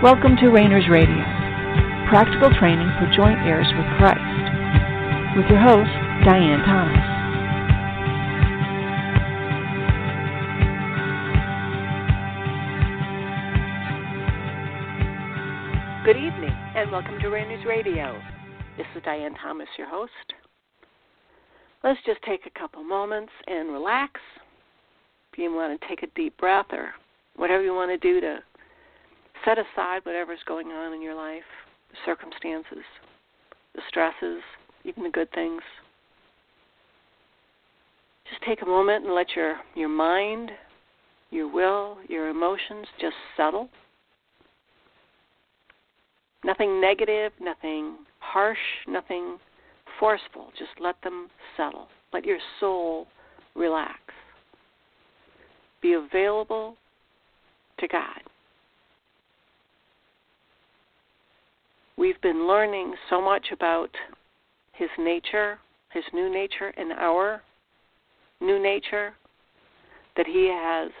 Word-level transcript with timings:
Welcome 0.00 0.36
to 0.36 0.50
Rainers 0.50 0.88
Radio, 0.88 1.24
practical 2.08 2.50
training 2.56 2.88
for 3.00 3.10
joint 3.16 3.40
heirs 3.40 3.66
with 3.74 3.84
Christ, 3.98 4.22
with 5.36 5.46
your 5.50 5.58
host, 5.58 5.90
Diane 6.24 6.62
Thomas. 6.62 7.02
Good 16.06 16.16
evening, 16.16 16.54
and 16.76 16.92
welcome 16.92 17.18
to 17.18 17.28
Rainers 17.28 17.66
Radio. 17.66 18.22
This 18.76 18.86
is 18.94 19.02
Diane 19.02 19.34
Thomas, 19.42 19.66
your 19.76 19.90
host. 19.90 20.12
Let's 21.82 21.98
just 22.06 22.22
take 22.22 22.46
a 22.46 22.56
couple 22.56 22.84
moments 22.84 23.32
and 23.48 23.72
relax. 23.72 24.20
If 25.32 25.40
you 25.40 25.52
want 25.52 25.80
to 25.80 25.88
take 25.88 26.04
a 26.04 26.14
deep 26.14 26.36
breath 26.36 26.66
or 26.70 26.90
whatever 27.34 27.64
you 27.64 27.74
want 27.74 27.90
to 27.90 27.98
do 27.98 28.20
to 28.20 28.38
set 29.48 29.58
aside 29.58 30.00
whatever's 30.04 30.38
going 30.46 30.68
on 30.68 30.92
in 30.92 31.00
your 31.00 31.14
life, 31.14 31.42
the 31.90 31.96
circumstances, 32.04 32.84
the 33.74 33.80
stresses, 33.88 34.42
even 34.84 35.02
the 35.02 35.10
good 35.10 35.30
things. 35.32 35.62
Just 38.28 38.42
take 38.46 38.60
a 38.62 38.66
moment 38.66 39.06
and 39.06 39.14
let 39.14 39.28
your, 39.34 39.56
your 39.74 39.88
mind, 39.88 40.50
your 41.30 41.50
will, 41.50 41.96
your 42.08 42.28
emotions 42.28 42.86
just 43.00 43.14
settle. 43.36 43.70
Nothing 46.44 46.80
negative, 46.80 47.32
nothing 47.40 47.96
harsh, 48.18 48.58
nothing 48.86 49.38
forceful. 49.98 50.48
Just 50.58 50.72
let 50.78 50.96
them 51.02 51.28
settle. 51.56 51.88
Let 52.12 52.26
your 52.26 52.38
soul 52.60 53.06
relax. 53.56 53.98
Be 55.80 55.94
available 55.94 56.76
to 57.78 57.88
God. 57.88 58.20
We've 61.98 62.20
been 62.20 62.46
learning 62.46 62.94
so 63.10 63.20
much 63.20 63.46
about 63.52 63.90
His 64.72 64.88
nature, 65.00 65.58
His 65.92 66.04
new 66.14 66.32
nature, 66.32 66.72
and 66.76 66.92
our 66.92 67.42
new 68.40 68.62
nature 68.62 69.14
that 70.16 70.26
He 70.28 70.48
has 70.48 70.92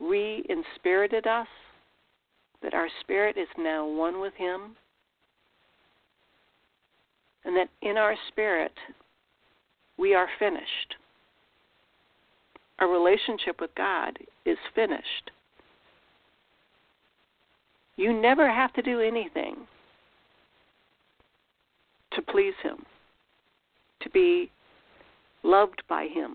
re 0.00 0.44
inspirited 0.48 1.28
us, 1.28 1.46
that 2.64 2.74
our 2.74 2.88
spirit 3.00 3.36
is 3.36 3.46
now 3.56 3.86
one 3.86 4.20
with 4.20 4.34
Him, 4.34 4.74
and 7.44 7.56
that 7.56 7.68
in 7.80 7.96
our 7.96 8.16
spirit 8.26 8.72
we 9.98 10.14
are 10.14 10.28
finished. 10.40 10.96
Our 12.80 12.88
relationship 12.88 13.60
with 13.60 13.70
God 13.76 14.18
is 14.44 14.58
finished. 14.74 15.30
You 17.94 18.20
never 18.20 18.52
have 18.52 18.72
to 18.72 18.82
do 18.82 19.00
anything 19.00 19.68
to 22.16 22.22
please 22.22 22.54
Him, 22.62 22.78
to 24.00 24.10
be 24.10 24.50
loved 25.42 25.82
by 25.88 26.06
Him, 26.06 26.34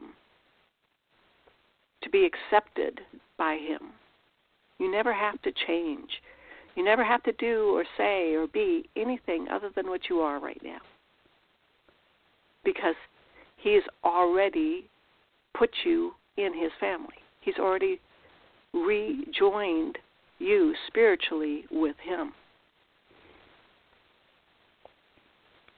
to 2.01 2.09
be 2.09 2.25
accepted 2.25 3.01
by 3.37 3.55
Him. 3.55 3.91
You 4.79 4.89
never 4.91 5.13
have 5.13 5.41
to 5.41 5.51
change. 5.67 6.09
You 6.75 6.85
never 6.85 7.03
have 7.03 7.21
to 7.23 7.33
do 7.33 7.75
or 7.75 7.83
say 7.97 8.33
or 8.33 8.47
be 8.47 8.89
anything 8.95 9.47
other 9.51 9.69
than 9.75 9.89
what 9.89 10.09
you 10.09 10.21
are 10.21 10.39
right 10.39 10.61
now. 10.63 10.79
Because 12.63 12.95
He 13.57 13.73
has 13.73 13.83
already 14.03 14.85
put 15.57 15.69
you 15.83 16.13
in 16.37 16.53
His 16.53 16.71
family, 16.79 17.19
He's 17.41 17.57
already 17.59 17.99
rejoined 18.73 19.97
you 20.39 20.73
spiritually 20.87 21.65
with 21.69 21.95
Him. 22.01 22.33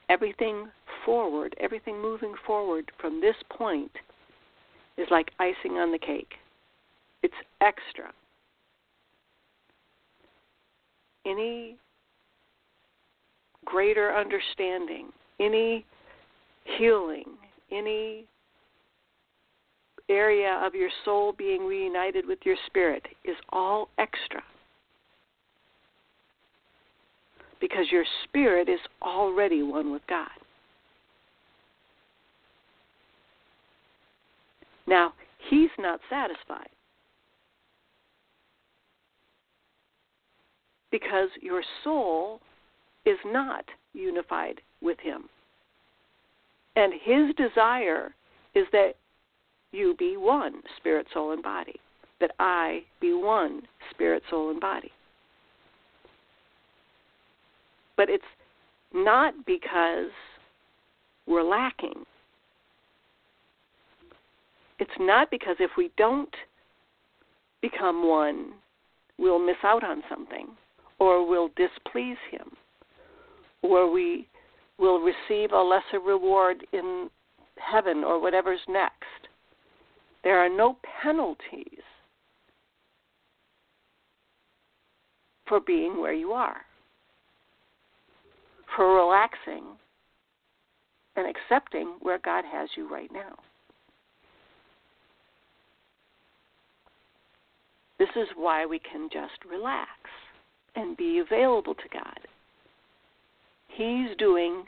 Everything 0.09 0.68
forward, 1.06 1.56
everything 1.59 2.02
moving 2.02 2.34
forward 2.46 2.91
from 3.00 3.22
this 3.22 3.36
point 3.50 3.91
is 4.97 5.08
like 5.09 5.31
icing 5.40 5.78
on 5.78 5.91
the 5.91 5.97
cake. 5.97 6.34
It's 7.22 7.34
extra. 7.62 8.12
Any 11.25 11.78
greater 13.66 14.14
understanding, 14.14 15.08
any 15.40 15.86
healing, 16.78 17.25
any 17.72 18.25
area 20.09 20.62
of 20.64 20.75
your 20.75 20.90
soul 21.06 21.34
being 21.38 21.66
reunited 21.66 22.25
with 22.28 22.40
your 22.44 22.58
spirit 22.68 23.06
is 23.24 23.38
all 23.50 23.90
extra. 23.97 24.44
Because 27.63 27.85
your 27.90 28.03
spirit 28.25 28.68
is 28.68 28.81
already 29.01 29.63
one 29.63 29.90
with 29.90 30.01
God. 30.09 30.28
Now, 34.85 35.13
He's 35.50 35.69
not 35.79 36.02
satisfied 36.09 36.68
because 40.91 41.29
your 41.41 41.63
soul 41.85 42.41
is 43.06 43.18
not 43.25 43.63
unified 43.94 44.59
with 44.81 45.00
Him. 45.00 45.29
And 46.75 46.91
His 47.02 47.34
desire 47.38 48.13
is 48.56 48.66
that 48.73 48.96
you 49.72 49.96
be 49.97 50.18
one, 50.18 50.63
spirit, 50.75 51.07
soul, 51.13 51.31
and 51.31 51.41
body. 51.41 51.79
That 52.19 52.31
I 52.40 52.81
be 53.00 53.13
one, 53.13 53.62
spirit, 53.90 54.22
soul, 54.29 54.50
and 54.52 54.59
body. 54.59 54.91
But 58.03 58.09
it's 58.09 58.25
not 58.94 59.34
because 59.46 60.12
we're 61.25 61.41
lacking. 61.41 62.03
It's 64.78 64.91
not 65.00 65.31
because 65.31 65.56
if 65.62 65.72
we 65.78 65.90
don't 65.96 66.36
become 67.62 68.06
one, 68.06 68.56
we'll 69.18 69.40
miss 69.40 69.56
out 69.64 69.86
on 69.86 70.03
something, 70.09 70.47
or 71.00 71.25
we'll 71.25 71.47
displease 71.56 72.18
Him, 72.30 72.52
or 73.62 73.90
we 73.90 74.28
will 74.78 75.00
receive 75.00 75.53
a 75.53 75.62
lesser 75.62 76.02
reward 76.06 76.68
in 76.74 77.09
heaven 77.56 78.03
or 78.03 78.20
whatever's 78.20 78.59
next. 78.68 79.30
There 80.25 80.40
are 80.40 80.50
no 80.50 80.75
penalties 81.02 81.80
for 85.47 85.62
being 85.62 86.02
where 86.02 86.12
you 86.12 86.34
are 86.34 86.64
for 88.75 88.95
relaxing 88.95 89.63
and 91.16 91.28
accepting 91.28 91.95
where 92.01 92.19
God 92.19 92.44
has 92.51 92.69
you 92.75 92.91
right 92.91 93.11
now. 93.11 93.35
This 98.00 98.09
is 98.16 98.28
why 98.35 98.66
we 98.66 98.79
can 98.79 99.09
just 99.11 99.45
relax 99.50 99.89
and 100.75 100.97
be 100.97 101.19
available 101.19 101.75
to 101.75 101.89
God. 101.91 102.19
He's 103.67 104.16
doing 104.17 104.63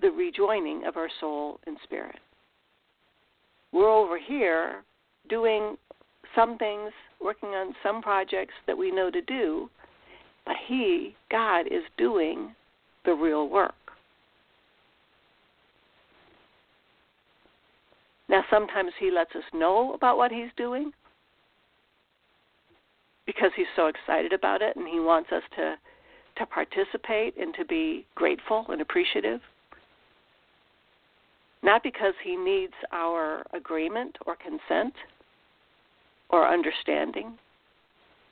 the 0.00 0.10
rejoining 0.10 0.84
of 0.86 0.96
our 0.96 1.10
soul 1.20 1.60
and 1.66 1.76
spirit. 1.84 2.18
We're 3.72 3.90
over 3.90 4.18
here 4.18 4.82
doing 5.28 5.76
some 6.34 6.56
things, 6.58 6.90
working 7.20 7.50
on 7.50 7.74
some 7.82 8.00
projects 8.00 8.54
that 8.66 8.78
we 8.78 8.90
know 8.90 9.10
to 9.10 9.20
do, 9.22 9.68
but 10.46 10.56
He, 10.66 11.14
God, 11.30 11.66
is 11.66 11.82
doing 11.98 12.54
the 13.04 13.14
real 13.14 13.48
work. 13.48 13.74
Now, 18.28 18.44
sometimes 18.48 18.92
he 19.00 19.10
lets 19.10 19.34
us 19.34 19.42
know 19.52 19.92
about 19.92 20.16
what 20.16 20.30
he's 20.30 20.50
doing 20.56 20.92
because 23.26 23.50
he's 23.56 23.66
so 23.74 23.86
excited 23.86 24.32
about 24.32 24.62
it 24.62 24.76
and 24.76 24.86
he 24.86 25.00
wants 25.00 25.30
us 25.32 25.42
to, 25.56 25.74
to 26.36 26.46
participate 26.46 27.36
and 27.36 27.52
to 27.54 27.64
be 27.64 28.06
grateful 28.14 28.66
and 28.68 28.80
appreciative. 28.80 29.40
Not 31.62 31.82
because 31.82 32.14
he 32.24 32.36
needs 32.36 32.72
our 32.92 33.44
agreement 33.52 34.16
or 34.26 34.36
consent 34.36 34.94
or 36.28 36.48
understanding, 36.48 37.36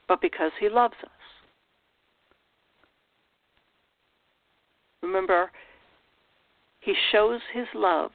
but 0.06 0.20
because 0.20 0.52
he 0.60 0.68
loves 0.68 0.94
us. 1.02 1.10
Remember, 5.02 5.50
he 6.80 6.94
shows 7.12 7.40
his 7.52 7.66
love 7.74 8.10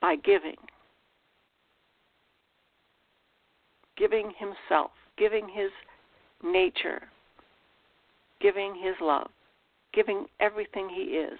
by 0.00 0.16
giving. 0.16 0.56
Giving 3.96 4.32
himself, 4.38 4.90
giving 5.16 5.48
his 5.48 5.70
nature, 6.42 7.02
giving 8.40 8.74
his 8.74 8.94
love, 9.00 9.28
giving 9.94 10.26
everything 10.40 10.88
he 10.88 11.02
is. 11.02 11.38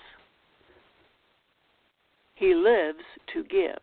He 2.35 2.55
lives 2.55 3.05
to 3.33 3.45
give. 3.45 3.79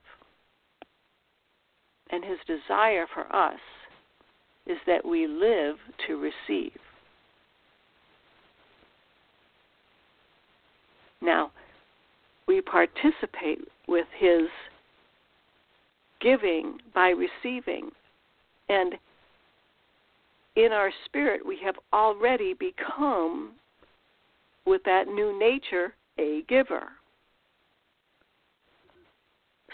And 2.10 2.24
his 2.24 2.38
desire 2.46 3.08
for 3.14 3.34
us 3.36 3.60
is 4.66 4.78
that 4.86 5.06
we 5.06 5.28
live 5.28 5.76
to 6.08 6.18
receive. 6.18 6.78
Now, 11.24 11.52
we 12.48 12.62
participate 12.62 13.60
with 13.88 14.06
His 14.18 14.50
giving 16.20 16.80
by 16.94 17.10
receiving. 17.10 17.90
And 18.70 18.96
in 20.56 20.72
our 20.72 20.92
spirit, 21.06 21.46
we 21.46 21.58
have 21.64 21.76
already 21.92 22.54
become, 22.54 23.54
with 24.66 24.82
that 24.86 25.08
new 25.08 25.38
nature, 25.38 25.94
a 26.18 26.44
giver. 26.48 26.90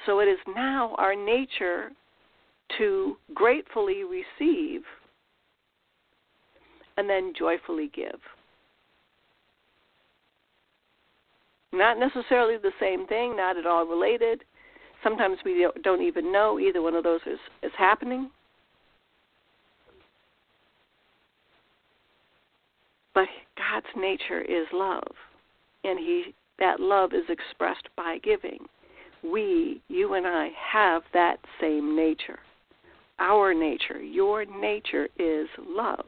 So 0.05 0.19
it 0.19 0.25
is 0.25 0.39
now 0.55 0.95
our 0.97 1.15
nature 1.15 1.89
to 2.77 3.17
gratefully 3.33 4.03
receive 4.03 4.81
and 6.97 7.09
then 7.09 7.33
joyfully 7.37 7.91
give. 7.93 8.19
Not 11.71 11.99
necessarily 11.99 12.57
the 12.57 12.71
same 12.79 13.05
thing, 13.07 13.35
not 13.35 13.57
at 13.57 13.65
all 13.65 13.85
related. 13.85 14.43
Sometimes 15.03 15.37
we 15.45 15.67
don't 15.83 16.01
even 16.01 16.31
know 16.31 16.59
either 16.59 16.81
one 16.81 16.95
of 16.95 17.03
those 17.03 17.21
is, 17.25 17.39
is 17.63 17.71
happening. 17.77 18.29
But 23.13 23.27
God's 23.57 23.87
nature 23.95 24.41
is 24.41 24.65
love, 24.73 25.11
and 25.83 25.99
He 25.99 26.33
that 26.59 26.79
love 26.79 27.13
is 27.13 27.23
expressed 27.29 27.87
by 27.95 28.19
giving. 28.23 28.59
We, 29.23 29.81
you 29.87 30.13
and 30.13 30.27
I, 30.27 30.49
have 30.71 31.03
that 31.13 31.37
same 31.59 31.95
nature. 31.95 32.39
Our 33.19 33.53
nature, 33.53 34.01
your 34.01 34.45
nature 34.45 35.07
is 35.17 35.47
love. 35.67 36.05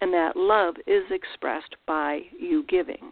And 0.00 0.12
that 0.12 0.36
love 0.36 0.74
is 0.86 1.04
expressed 1.10 1.74
by 1.86 2.20
you 2.38 2.64
giving. 2.68 3.10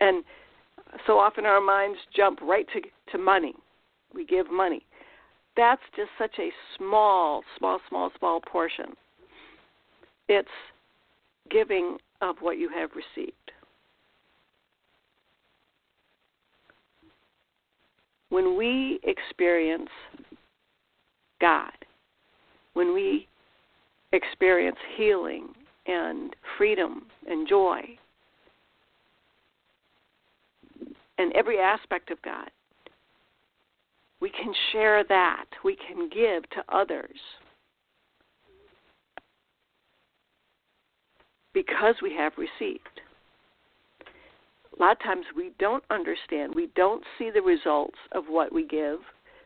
And 0.00 0.24
so 1.06 1.18
often 1.18 1.44
our 1.44 1.60
minds 1.60 1.98
jump 2.14 2.40
right 2.42 2.66
to, 2.72 2.80
to 3.12 3.18
money. 3.18 3.54
We 4.14 4.24
give 4.24 4.50
money. 4.50 4.82
That's 5.56 5.82
just 5.96 6.10
such 6.18 6.38
a 6.38 6.50
small, 6.76 7.42
small, 7.58 7.80
small, 7.88 8.10
small 8.18 8.40
portion. 8.40 8.94
It's 10.28 10.48
giving 11.50 11.98
of 12.20 12.36
what 12.40 12.58
you 12.58 12.68
have 12.68 12.90
received. 12.90 13.34
When 18.30 18.56
we 18.56 19.00
experience 19.04 19.88
God, 21.40 21.72
when 22.74 22.92
we 22.92 23.26
experience 24.12 24.76
healing 24.96 25.48
and 25.86 26.36
freedom 26.56 27.06
and 27.26 27.48
joy, 27.48 27.80
and 31.18 31.32
every 31.34 31.58
aspect 31.58 32.10
of 32.10 32.22
God. 32.22 32.50
We 34.20 34.30
can 34.30 34.52
share 34.72 35.04
that. 35.08 35.44
We 35.64 35.76
can 35.76 36.08
give 36.08 36.48
to 36.50 36.64
others. 36.74 37.18
Because 41.54 41.96
we 42.02 42.14
have 42.14 42.32
received. 42.36 43.00
A 44.76 44.82
lot 44.82 44.92
of 44.92 45.02
times 45.02 45.24
we 45.36 45.50
don't 45.58 45.82
understand, 45.90 46.54
we 46.54 46.68
don't 46.76 47.02
see 47.18 47.30
the 47.30 47.42
results 47.42 47.96
of 48.12 48.24
what 48.28 48.52
we 48.52 48.66
give, 48.66 48.98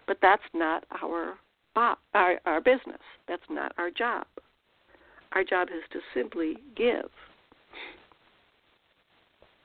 but 0.07 0.19
that's 0.21 0.43
not 0.53 0.85
our 1.03 1.35
our, 1.75 2.39
our 2.45 2.61
business. 2.61 3.01
That's 3.27 3.43
not 3.49 3.73
our 3.79 3.91
job. 3.91 4.27
Our 5.33 5.43
job 5.43 5.69
is 5.75 5.83
to 5.93 6.01
simply 6.15 6.59
give. 6.77 7.09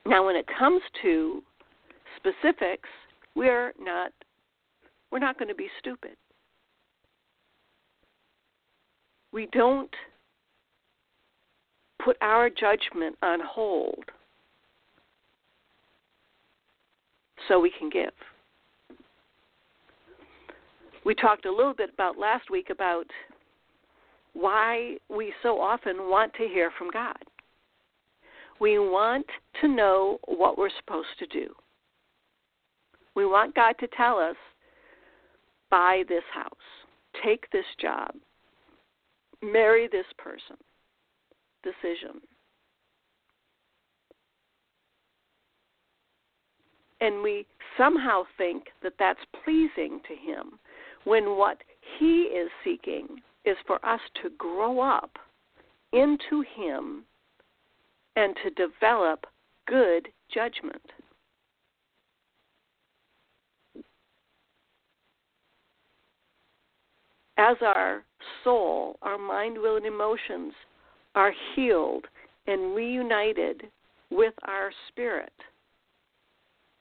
Now, 0.06 0.26
when 0.26 0.38
it 0.38 0.46
comes 0.58 0.82
to 1.02 1.44
specifics, 2.18 2.90
we're 3.36 3.74
not 3.80 4.12
we're 5.12 5.20
not 5.20 5.40
going 5.40 5.48
to 5.48 5.56
be 5.56 5.70
stupid. 5.80 6.18
We 9.32 9.48
don't 9.54 9.94
put 12.04 12.18
our 12.22 12.50
judgment 12.50 13.16
on 13.22 13.40
hold 13.40 14.04
so 17.48 17.60
we 17.60 17.72
can 17.78 17.90
give. 17.90 18.12
We 21.06 21.16
talked 21.16 21.46
a 21.46 21.52
little 21.52 21.74
bit 21.74 21.90
about 21.94 22.18
last 22.18 22.50
week 22.50 22.70
about 22.70 23.06
why 24.34 24.98
we 25.10 25.34
so 25.42 25.60
often 25.60 26.10
want 26.10 26.34
to 26.34 26.48
hear 26.48 26.72
from 26.78 26.90
God. 26.92 27.18
We 28.60 28.78
want 28.80 29.26
to 29.62 29.68
know 29.68 30.20
what 30.26 30.58
we're 30.58 30.70
supposed 30.80 31.08
to 31.20 31.28
do. 31.28 31.54
We 33.18 33.26
want 33.26 33.56
God 33.56 33.74
to 33.80 33.88
tell 33.98 34.20
us 34.20 34.36
buy 35.72 36.04
this 36.08 36.24
house, 36.32 36.52
take 37.26 37.50
this 37.50 37.66
job, 37.82 38.12
marry 39.42 39.90
this 39.92 40.06
person. 40.20 40.56
Decision. 41.64 42.22
And 47.02 47.24
we 47.24 47.48
somehow 47.76 48.22
think 48.38 48.66
that 48.84 48.94
that's 49.00 49.20
pleasing 49.44 50.00
to 50.08 50.16
Him 50.16 50.60
when 51.04 51.38
what 51.38 51.58
He 51.98 52.22
is 52.26 52.50
seeking 52.64 53.08
is 53.46 53.58
for 53.66 53.84
us 53.84 54.00
to 54.22 54.30
grow 54.38 54.80
up 54.80 55.18
into 55.92 56.44
Him 56.56 57.04
and 58.16 58.36
to 58.44 58.52
develop 58.52 59.26
good 59.66 60.08
judgment. 60.32 60.84
As 67.38 67.58
our 67.62 68.04
soul, 68.44 68.98
our 69.02 69.18
mind, 69.18 69.58
will, 69.58 69.78
and 69.78 69.86
emotions 69.86 70.54
are 71.16 71.34
healed 71.56 72.06
and 72.48 72.76
reunited 72.76 73.64
with 74.10 74.34
our 74.44 74.72
spirit, 74.88 75.34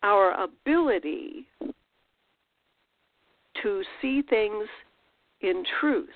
our 0.03 0.33
ability 0.43 1.47
to 3.63 3.83
see 4.01 4.23
things 4.23 4.67
in 5.41 5.65
truth, 5.81 6.09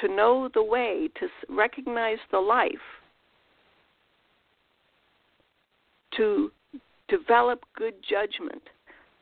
to 0.00 0.08
know 0.08 0.48
the 0.54 0.62
way, 0.62 1.08
to 1.18 1.28
recognize 1.48 2.18
the 2.30 2.38
life, 2.38 2.72
to 6.16 6.50
develop 7.08 7.60
good 7.76 7.94
judgment, 8.08 8.62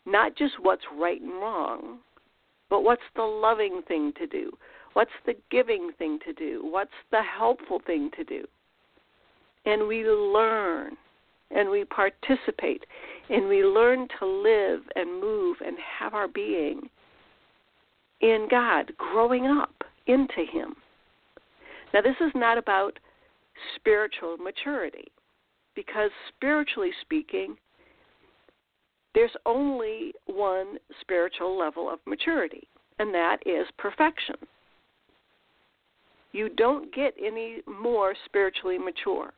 not 0.07 0.37
just 0.37 0.55
what's 0.63 0.83
right 0.99 1.21
and 1.21 1.33
wrong, 1.33 1.99
but 2.71 2.83
what's 2.83 3.03
the 3.17 3.23
loving 3.23 3.83
thing 3.89 4.13
to 4.19 4.27
do? 4.27 4.51
What's 4.95 5.11
the 5.27 5.35
giving 5.51 5.91
thing 5.99 6.19
to 6.27 6.33
do? 6.33 6.61
What's 6.65 6.91
the 7.11 7.23
helpful 7.23 7.81
thing 7.87 8.11
to 8.17 8.25
do? 8.25 8.45
And 9.65 9.87
we 9.87 10.05
learn 10.05 10.97
and 11.51 11.71
we 11.71 11.85
participate 11.85 12.85
and 13.31 13.49
we 13.49 13.65
learn 13.65 14.09
to 14.19 14.27
live 14.27 14.81
and 14.97 15.21
move 15.21 15.59
and 15.65 15.77
have 15.99 16.15
our 16.15 16.29
being 16.29 16.89
in 18.21 18.49
God, 18.51 18.93
growing 18.97 19.47
up 19.47 19.85
into 20.07 20.45
Him. 20.51 20.75
Now, 21.95 22.01
this 22.03 22.17
is 22.21 22.33
not 22.35 22.59
about 22.59 22.99
spiritual 23.77 24.37
maturity, 24.37 25.09
because 25.75 26.11
spiritually 26.29 26.91
speaking, 27.01 27.57
there's 29.15 29.31
only 29.47 30.13
one 30.27 30.77
spiritual 31.01 31.59
level 31.59 31.91
of 31.91 31.99
maturity, 32.07 32.69
and 32.99 33.13
that 33.15 33.39
is 33.47 33.67
perfection. 33.79 34.37
You 36.33 36.51
don't 36.51 36.95
get 36.95 37.15
any 37.23 37.63
more 37.67 38.15
spiritually 38.27 38.79
mature. 38.79 39.33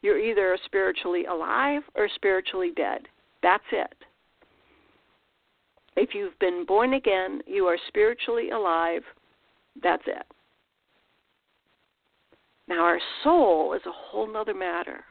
You're 0.00 0.18
either 0.18 0.58
spiritually 0.64 1.26
alive 1.26 1.82
or 1.94 2.08
spiritually 2.14 2.72
dead. 2.74 3.02
That's 3.42 3.62
it. 3.70 3.94
If 5.96 6.14
you've 6.14 6.38
been 6.38 6.64
born 6.66 6.94
again, 6.94 7.42
you 7.46 7.66
are 7.66 7.78
spiritually 7.88 8.50
alive. 8.50 9.02
That's 9.82 10.02
it. 10.06 10.26
Now, 12.66 12.82
our 12.82 13.00
soul 13.22 13.74
is 13.74 13.82
a 13.86 13.92
whole 13.92 14.34
other 14.36 14.54
matter. 14.54 15.04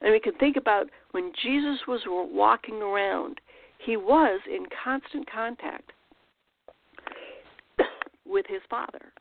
And 0.00 0.12
we 0.12 0.20
can 0.20 0.34
think 0.34 0.56
about 0.56 0.88
when 1.10 1.32
Jesus 1.42 1.78
was 1.88 2.00
walking 2.06 2.76
around, 2.82 3.40
he 3.78 3.96
was 3.96 4.40
in 4.48 4.66
constant 4.84 5.30
contact 5.30 5.92
with 8.26 8.46
his 8.48 8.60
Father. 8.70 9.12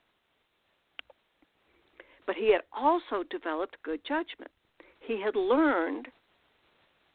But 2.25 2.35
he 2.35 2.51
had 2.51 2.61
also 2.75 3.23
developed 3.29 3.77
good 3.83 4.01
judgment. 4.07 4.51
He 4.99 5.21
had 5.21 5.35
learned 5.35 6.09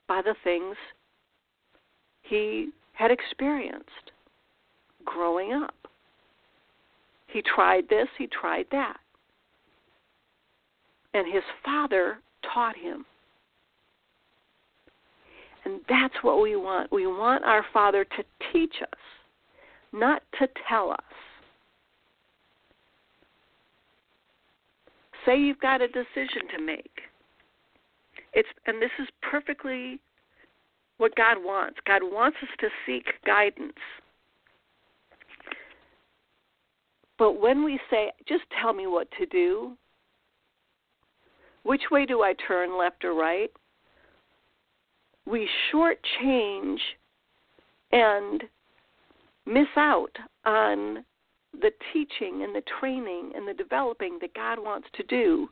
by 0.09 0.23
the 0.23 0.35
things 0.43 0.77
he 2.23 2.71
had 2.93 3.11
experienced. 3.11 4.13
growing 5.05 5.53
up. 5.53 5.75
He 7.27 7.43
tried 7.43 7.89
this, 7.89 8.07
he 8.19 8.29
tried 8.29 8.67
that. 8.71 8.99
And 11.15 11.27
his 11.33 11.43
father 11.65 12.19
taught 12.55 12.77
him. 12.77 13.05
And 15.65 15.81
that's 15.89 16.15
what 16.23 16.43
we 16.43 16.57
want. 16.57 16.91
We 16.93 17.07
want 17.07 17.45
our 17.45 17.65
Father 17.73 18.05
to 18.05 18.25
teach 18.53 18.75
us, 18.83 18.99
not 19.93 20.23
to 20.39 20.49
tell 20.69 20.91
us. 20.91 20.99
Say 25.25 25.39
you've 25.39 25.61
got 25.61 25.81
a 25.81 25.87
decision 25.87 26.49
to 26.57 26.63
make. 26.65 26.91
It's 28.33 28.49
and 28.67 28.83
this 28.83 28.91
is 28.99 29.07
perfectly 29.21 30.01
what 30.99 31.15
God 31.15 31.37
wants. 31.39 31.79
God 31.87 32.03
wants 32.03 32.39
us 32.43 32.49
to 32.61 32.69
seek 32.87 33.05
guidance. 33.25 33.73
But 37.19 37.41
when 37.41 37.65
we 37.65 37.79
say, 37.89 38.11
just 38.27 38.43
tell 38.61 38.73
me 38.73 38.87
what 38.87 39.07
to 39.19 39.27
do, 39.27 39.77
which 41.63 41.83
way 41.91 42.05
do 42.05 42.23
I 42.23 42.35
turn, 42.47 42.77
left 42.77 43.05
or 43.05 43.15
right? 43.15 43.51
We 45.33 45.49
shortchange 45.73 46.77
and 47.91 48.43
miss 49.47 49.67
out 49.79 50.15
on 50.45 51.07
the 51.59 51.71
teaching 51.91 52.43
and 52.43 52.55
the 52.55 52.63
training 52.79 53.33
and 53.35 53.49
the 53.49 53.55
developing 53.55 54.19
that 54.21 54.35
God 54.35 54.59
wants 54.59 54.89
to 54.95 55.03
do, 55.05 55.49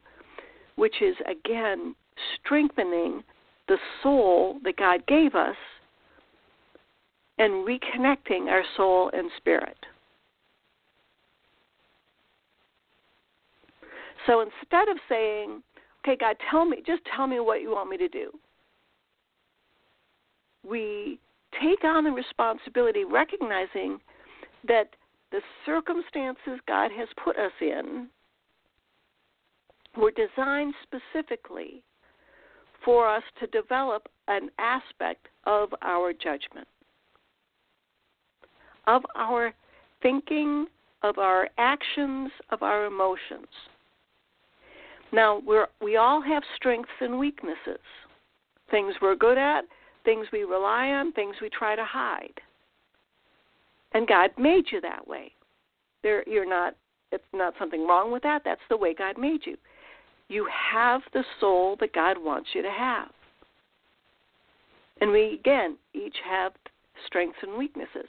which 0.76 0.96
is, 1.00 1.16
again, 1.26 1.94
strengthening 2.36 3.22
the 3.68 3.78
soul 4.02 4.58
that 4.64 4.76
God 4.76 5.06
gave 5.06 5.34
us 5.34 5.56
and 7.38 7.66
reconnecting 7.66 8.48
our 8.50 8.64
soul 8.76 9.10
and 9.14 9.30
spirit. 9.38 9.78
So 14.26 14.42
instead 14.42 14.90
of 14.90 14.98
saying, 15.08 15.62
okay, 16.04 16.18
God, 16.20 16.36
tell 16.50 16.66
me, 16.66 16.82
just 16.86 17.00
tell 17.16 17.26
me 17.26 17.40
what 17.40 17.62
you 17.62 17.70
want 17.70 17.88
me 17.88 17.96
to 17.96 18.08
do, 18.08 18.30
we 20.68 21.18
take 21.60 21.84
on 21.84 22.04
the 22.04 22.10
responsibility, 22.10 23.04
recognizing 23.04 23.98
that 24.66 24.90
the 25.32 25.40
circumstances 25.64 26.60
God 26.66 26.90
has 26.96 27.08
put 27.22 27.36
us 27.38 27.52
in 27.60 28.08
were 29.96 30.12
designed 30.12 30.74
specifically 30.82 31.82
for 32.84 33.08
us 33.08 33.22
to 33.40 33.46
develop 33.48 34.08
an 34.28 34.50
aspect 34.58 35.26
of 35.44 35.70
our 35.82 36.12
judgment, 36.12 36.68
of 38.86 39.02
our 39.16 39.52
thinking, 40.02 40.66
of 41.02 41.18
our 41.18 41.48
actions, 41.58 42.30
of 42.50 42.62
our 42.62 42.86
emotions. 42.86 43.48
Now, 45.12 45.42
we 45.82 45.96
all 45.96 46.22
have 46.22 46.42
strengths 46.56 46.90
and 47.00 47.18
weaknesses 47.18 47.80
things 48.70 48.94
we're 49.02 49.16
good 49.16 49.36
at, 49.36 49.64
things 50.04 50.26
we 50.32 50.44
rely 50.44 50.88
on, 50.88 51.12
things 51.12 51.36
we 51.40 51.48
try 51.50 51.76
to 51.76 51.84
hide. 51.84 52.40
And 53.92 54.06
God 54.06 54.30
made 54.38 54.64
you 54.70 54.80
that 54.80 55.06
way. 55.06 55.32
There, 56.02 56.28
you're 56.28 56.48
not. 56.48 56.76
It's 57.12 57.24
not 57.32 57.54
something 57.58 57.86
wrong 57.86 58.12
with 58.12 58.22
that. 58.22 58.42
That's 58.44 58.60
the 58.68 58.76
way 58.76 58.94
God 58.94 59.18
made 59.18 59.40
you. 59.44 59.56
You 60.28 60.46
have 60.72 61.00
the 61.12 61.24
soul 61.40 61.76
that 61.80 61.92
God 61.92 62.16
wants 62.18 62.50
you 62.54 62.62
to 62.62 62.70
have. 62.70 63.08
And 65.00 65.10
we 65.10 65.34
again 65.34 65.76
each 65.92 66.16
have 66.28 66.52
strengths 67.06 67.38
and 67.42 67.58
weaknesses. 67.58 68.06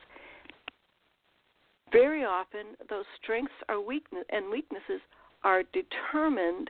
Very 1.92 2.24
often, 2.24 2.78
those 2.90 3.06
strengths 3.22 3.54
are 3.68 3.82
weakness 3.82 4.24
and 4.30 4.50
weaknesses 4.50 5.02
are 5.44 5.64
determined 5.74 6.70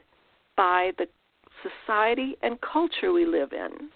by 0.56 0.92
the 0.98 1.08
society 1.86 2.36
and 2.42 2.58
culture 2.62 3.12
we 3.12 3.26
live 3.26 3.52
in, 3.52 3.90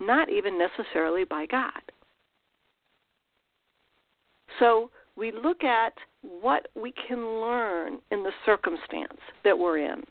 not 0.00 0.30
even 0.30 0.58
necessarily 0.58 1.24
by 1.24 1.46
God. 1.46 1.72
So 4.58 4.90
we 5.16 5.32
look 5.32 5.64
at 5.64 5.92
what 6.22 6.68
we 6.74 6.92
can 7.08 7.40
learn 7.40 7.98
in 8.10 8.22
the 8.22 8.32
circumstance 8.44 9.20
that 9.44 9.58
we're 9.58 9.78
in. 9.78 10.02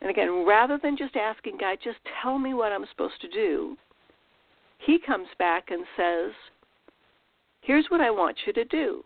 And 0.00 0.10
again, 0.10 0.44
rather 0.46 0.78
than 0.82 0.96
just 0.96 1.16
asking 1.16 1.58
God, 1.58 1.78
just 1.82 1.98
tell 2.22 2.38
me 2.38 2.52
what 2.52 2.72
I'm 2.72 2.84
supposed 2.90 3.20
to 3.22 3.28
do, 3.28 3.76
He 4.78 4.98
comes 4.98 5.28
back 5.38 5.70
and 5.70 5.84
says, 5.96 6.32
Here's 7.62 7.86
what 7.88 8.02
I 8.02 8.10
want 8.10 8.36
you 8.46 8.52
to 8.52 8.64
do 8.66 9.02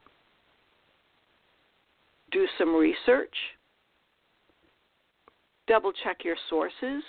do 2.30 2.46
some 2.58 2.74
research, 2.74 3.34
double 5.66 5.92
check 6.04 6.18
your 6.24 6.36
sources, 6.50 7.02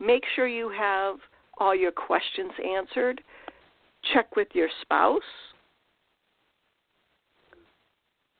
make 0.00 0.22
sure 0.34 0.46
you 0.46 0.70
have 0.70 1.16
all 1.58 1.74
your 1.74 1.92
questions 1.92 2.52
answered, 2.76 3.20
check 4.12 4.36
with 4.36 4.48
your 4.52 4.68
spouse. 4.82 5.20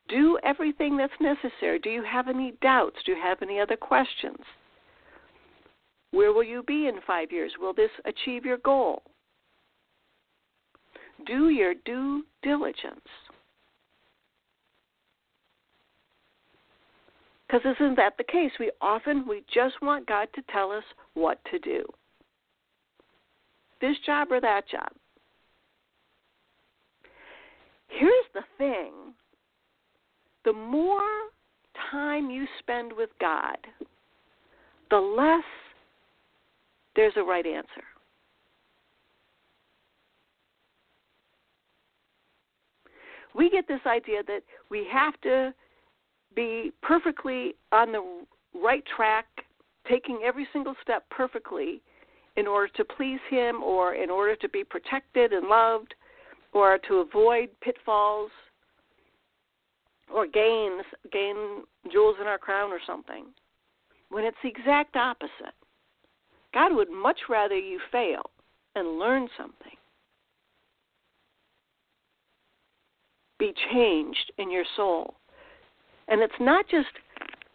Do 0.07 0.39
everything 0.43 0.97
that's 0.97 1.13
necessary. 1.21 1.79
Do 1.79 1.89
you 1.89 2.03
have 2.03 2.27
any 2.27 2.53
doubts? 2.61 2.97
Do 3.05 3.11
you 3.11 3.21
have 3.21 3.41
any 3.41 3.59
other 3.59 3.75
questions? 3.75 4.39
Where 6.11 6.33
will 6.33 6.43
you 6.43 6.63
be 6.63 6.87
in 6.87 6.95
five 7.05 7.31
years? 7.31 7.51
Will 7.59 7.73
this 7.73 7.91
achieve 8.05 8.45
your 8.45 8.57
goal? 8.57 9.03
Do 11.27 11.49
your 11.49 11.73
due 11.85 12.23
diligence. 12.41 13.01
Because 17.49 17.75
isn't 17.79 17.95
that 17.95 18.15
the 18.17 18.23
case? 18.23 18.51
We 18.59 18.71
often 18.79 19.27
we 19.27 19.43
just 19.51 19.81
want 19.81 20.07
God 20.07 20.27
to 20.35 20.41
tell 20.51 20.71
us 20.71 20.83
what 21.15 21.39
to 21.51 21.57
do. 21.59 21.83
This 23.81 23.95
job 24.05 24.27
or 24.31 24.39
that 24.39 24.69
job. 24.69 24.89
Here's 27.87 28.25
the 28.35 28.43
thing 28.57 28.91
the 30.45 30.53
more 30.53 31.01
time 31.91 32.29
you 32.29 32.45
spend 32.59 32.93
with 32.95 33.09
God, 33.19 33.57
the 34.91 34.97
less 34.97 35.43
there's 36.95 37.13
a 37.17 37.23
right 37.23 37.45
answer. 37.45 37.83
We 43.35 43.49
get 43.49 43.67
this 43.67 43.81
idea 43.85 44.21
that 44.27 44.41
we 44.69 44.87
have 44.91 45.19
to 45.21 45.53
be 46.39 46.71
perfectly 46.81 47.53
on 47.73 47.91
the 47.91 48.01
right 48.55 48.83
track, 48.95 49.25
taking 49.89 50.21
every 50.23 50.47
single 50.53 50.73
step 50.81 51.03
perfectly 51.09 51.81
in 52.37 52.47
order 52.47 52.71
to 52.77 52.85
please 52.85 53.19
Him 53.29 53.61
or 53.61 53.95
in 53.95 54.09
order 54.09 54.37
to 54.37 54.47
be 54.47 54.63
protected 54.63 55.33
and 55.33 55.49
loved 55.49 55.93
or 56.53 56.79
to 56.87 56.95
avoid 56.99 57.49
pitfalls 57.61 58.31
or 60.13 60.25
gains 60.25 60.83
gain 61.11 61.63
jewels 61.91 62.15
in 62.21 62.27
our 62.27 62.37
crown 62.37 62.71
or 62.71 62.79
something. 62.87 63.25
When 64.07 64.23
it's 64.23 64.37
the 64.41 64.49
exact 64.49 64.95
opposite 64.95 65.55
god 66.53 66.73
would 66.73 66.89
much 66.89 67.19
rather 67.29 67.57
you 67.57 67.79
fail 67.91 68.31
and 68.75 68.97
learn 68.97 69.27
something. 69.37 69.77
Be 73.37 73.53
changed 73.71 74.31
in 74.37 74.49
your 74.49 74.65
soul 74.77 75.18
and 76.09 76.21
it's 76.21 76.33
not 76.39 76.67
just 76.69 76.87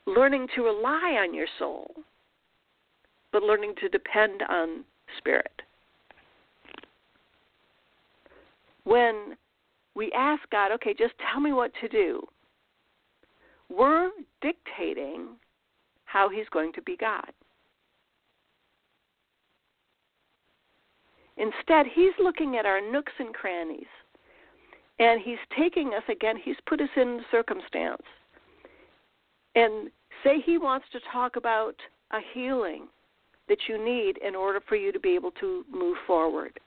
learning 0.07 0.47
to 0.55 0.63
rely 0.63 1.19
on 1.23 1.35
your 1.35 1.47
soul 1.59 1.91
but 3.33 3.43
learning 3.43 3.75
to 3.81 3.89
depend 3.89 4.43
on 4.49 4.85
spirit 5.19 5.63
when 8.85 9.37
we 9.95 10.13
ask 10.13 10.43
God, 10.51 10.73
okay, 10.73 10.95
just 10.97 11.15
tell 11.31 11.41
me 11.41 11.53
what 11.53 11.73
to 11.81 11.89
do, 11.89 12.23
we're 13.69 14.11
dictating 14.41 15.29
how 16.05 16.29
He's 16.29 16.49
going 16.53 16.73
to 16.75 16.83
be 16.83 16.97
God. 16.97 17.31
Instead, 21.37 21.87
He's 21.93 22.13
looking 22.23 22.57
at 22.57 22.67
our 22.67 22.81
nooks 22.81 23.13
and 23.19 23.35
crannies, 23.35 23.87
and 24.99 25.21
He's 25.21 25.39
taking 25.59 25.89
us 25.95 26.05
again, 26.09 26.37
He's 26.43 26.57
put 26.67 26.81
us 26.81 26.91
in 26.97 27.17
the 27.17 27.25
circumstance. 27.31 28.03
And 29.55 29.91
say 30.23 30.41
He 30.45 30.59
wants 30.59 30.87
to 30.93 31.01
talk 31.13 31.37
about 31.37 31.75
a 32.13 32.19
healing 32.33 32.89
that 33.49 33.59
you 33.69 33.83
need 33.83 34.19
in 34.27 34.35
order 34.35 34.61
for 34.69 34.77
you 34.77 34.93
to 34.93 35.01
be 35.01 35.15
able 35.15 35.31
to 35.33 35.65
move 35.71 35.97
forward. 36.07 36.59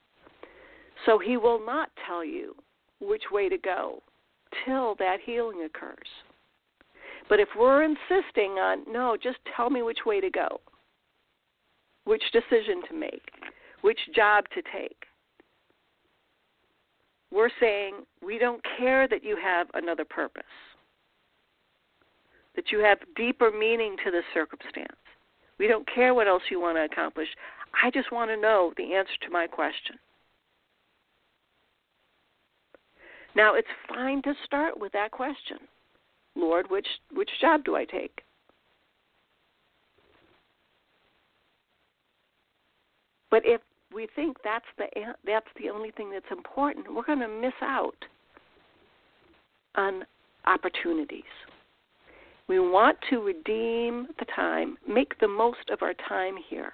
So 1.06 1.20
he 1.20 1.38
will 1.38 1.63
not 1.63 1.89
tell 2.08 2.24
you 2.24 2.56
which 3.00 3.24
way 3.32 3.50
to 3.50 3.58
go 3.58 4.01
till 4.65 4.96
that 4.96 5.17
healing 5.24 5.63
occurs. 5.63 6.08
But 7.29 7.39
if 7.39 7.50
we're 7.58 7.84
insisting 7.84 8.51
on, 8.53 8.84
no, 8.91 9.17
just 9.22 9.38
tell 9.56 9.70
me 9.70 9.82
which 9.82 10.06
way 10.06 10.22
to 10.22 10.29
go, 10.29 10.62
which 12.06 12.24
decision 12.32 12.82
to 12.89 12.96
make, 12.96 13.24
which 13.82 14.00
job 14.15 14.46
to 14.56 14.62
take, 14.74 15.03
we're 17.32 17.50
saying 17.60 17.96
we 18.25 18.39
don't 18.39 18.62
care 18.77 19.08
that 19.08 19.24
you 19.24 19.38
have 19.41 19.67
another 19.74 20.06
purpose, 20.06 20.44
that 22.57 22.71
you 22.71 22.79
have 22.79 22.97
deeper 23.15 23.51
meaning 23.51 23.95
to 24.03 24.11
this 24.11 24.25
circumstance. 24.33 24.97
We 25.57 25.67
don't 25.67 25.87
care 25.87 26.13
what 26.13 26.27
else 26.27 26.43
you 26.51 26.59
want 26.59 26.77
to 26.77 26.83
accomplish. 26.83 27.29
I 27.81 27.89
just 27.91 28.11
want 28.11 28.29
to 28.31 28.37
know 28.37 28.73
the 28.75 28.95
answer 28.95 29.13
to 29.21 29.29
my 29.29 29.47
question. 29.47 29.95
Now, 33.35 33.53
it's 33.53 33.67
fine 33.87 34.21
to 34.23 34.33
start 34.43 34.77
with 34.79 34.91
that 34.93 35.11
question. 35.11 35.59
Lord, 36.35 36.69
which 36.69 36.87
which 37.13 37.29
job 37.39 37.63
do 37.63 37.75
I 37.75 37.85
take? 37.85 38.21
But 43.29 43.43
if 43.45 43.61
we 43.93 44.07
think 44.15 44.37
that's 44.43 44.65
the 44.77 44.87
that's 45.25 45.47
the 45.59 45.69
only 45.69 45.91
thing 45.91 46.11
that's 46.11 46.31
important, 46.31 46.93
we're 46.93 47.03
going 47.03 47.19
to 47.19 47.27
miss 47.27 47.53
out 47.61 47.95
on 49.75 50.03
opportunities. 50.45 51.23
We 52.47 52.59
want 52.59 52.97
to 53.09 53.21
redeem 53.21 54.07
the 54.19 54.25
time, 54.33 54.77
make 54.87 55.19
the 55.19 55.27
most 55.27 55.69
of 55.71 55.81
our 55.81 55.93
time 56.07 56.35
here 56.49 56.73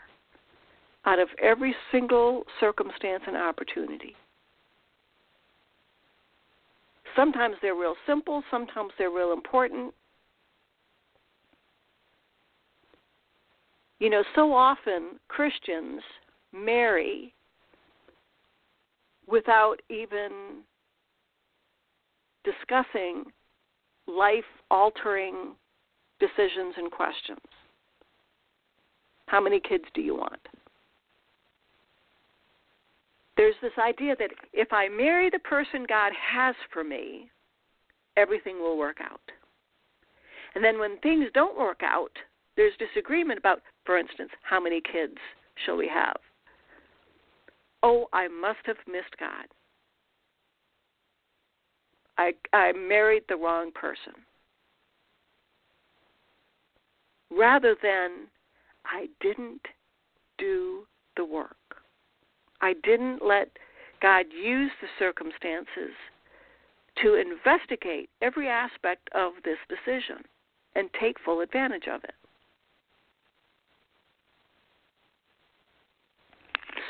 out 1.06 1.20
of 1.20 1.28
every 1.42 1.76
single 1.92 2.44
circumstance 2.60 3.24
and 3.28 3.36
opportunity. 3.36 4.16
Sometimes 7.16 7.56
they're 7.62 7.76
real 7.76 7.96
simple, 8.08 8.44
sometimes 8.50 8.92
they're 8.98 9.12
real 9.12 9.34
important. 9.34 9.94
You 14.00 14.10
know, 14.10 14.24
so 14.36 14.54
often 14.54 15.20
Christians 15.28 16.02
marry 16.52 17.34
without 19.28 19.78
even 19.90 20.62
discussing 22.44 23.24
life 24.08 24.44
altering 24.70 25.56
decisions 26.24 26.74
and 26.78 26.92
questions. 26.92 27.40
How 29.28 29.42
many 29.42 29.60
kids 29.60 29.84
do 29.94 30.02
you 30.02 30.16
want? 30.16 30.40
There's 33.36 33.56
this 33.62 33.72
idea 33.80 34.16
that 34.20 34.30
if 34.54 34.72
I 34.72 34.88
marry 34.88 35.30
the 35.30 35.40
person 35.40 35.86
God 35.90 36.14
has 36.16 36.56
for 36.72 36.84
me, 36.84 37.30
everything 38.16 38.60
will 38.60 38.78
work 38.78 38.98
out. 39.02 39.22
And 40.56 40.64
then 40.64 40.80
when 40.80 41.00
things 41.00 41.26
don't 41.34 41.58
work 41.58 41.82
out, 41.84 42.12
there's 42.56 42.74
disagreement 42.78 43.40
about, 43.40 43.62
for 43.86 43.98
instance, 43.98 44.30
how 44.44 44.62
many 44.62 44.80
kids 44.80 45.18
shall 45.66 45.76
we 45.76 45.88
have? 45.88 46.18
Oh, 47.82 48.08
I 48.14 48.28
must 48.28 48.60
have 48.66 48.78
missed 48.88 49.18
God. 49.20 49.48
I 52.18 52.34
I 52.54 52.72
married 52.74 53.24
the 53.28 53.36
wrong 53.36 53.72
person. 53.74 54.14
Rather 57.38 57.76
than 57.82 58.28
I 58.86 59.08
didn't 59.22 59.62
do 60.38 60.86
the 61.16 61.26
work. 61.26 61.56
I 62.62 62.74
didn't 62.84 63.26
let 63.26 63.50
God 64.02 64.26
use 64.32 64.72
the 64.82 64.88
circumstances 65.00 65.94
to 67.02 67.16
investigate 67.16 68.10
every 68.22 68.48
aspect 68.48 69.10
of 69.16 69.34
this 69.44 69.58
decision 69.68 70.24
and 70.76 70.90
take 71.00 71.18
full 71.24 71.42
advantage 71.42 71.88
of 71.88 72.04
it. 72.04 72.14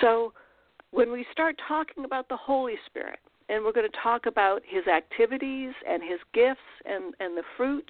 So, 0.01 0.33
when 0.91 1.11
we 1.11 1.25
start 1.31 1.59
talking 1.67 2.05
about 2.05 2.27
the 2.29 2.37
Holy 2.37 2.75
Spirit, 2.85 3.19
and 3.49 3.63
we're 3.63 3.71
going 3.71 3.89
to 3.89 3.97
talk 4.01 4.25
about 4.25 4.61
his 4.65 4.87
activities 4.87 5.73
and 5.87 6.01
his 6.01 6.19
gifts 6.33 6.59
and, 6.85 7.13
and 7.19 7.37
the 7.37 7.43
fruit, 7.57 7.89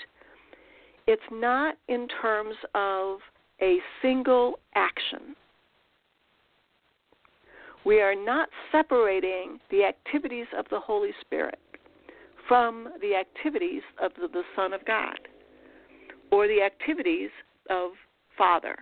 it's 1.08 1.22
not 1.32 1.76
in 1.88 2.08
terms 2.22 2.56
of 2.76 3.20
a 3.62 3.78
single 4.02 4.60
action. 4.76 5.36
We 7.86 8.02
are 8.02 8.16
not 8.16 8.50
separating 8.72 9.60
the 9.70 9.84
activities 9.84 10.48
of 10.58 10.66
the 10.70 10.80
Holy 10.80 11.12
Spirit 11.22 11.60
from 12.48 12.89
the 13.02 13.16
activities 13.16 13.82
of 14.02 14.12
the, 14.20 14.28
the 14.28 14.44
Son 14.56 14.74
of 14.74 14.86
God 14.86 15.20
or 16.32 16.48
the 16.48 16.62
activities 16.62 17.30
of 17.70 17.92
Father. 18.38 18.76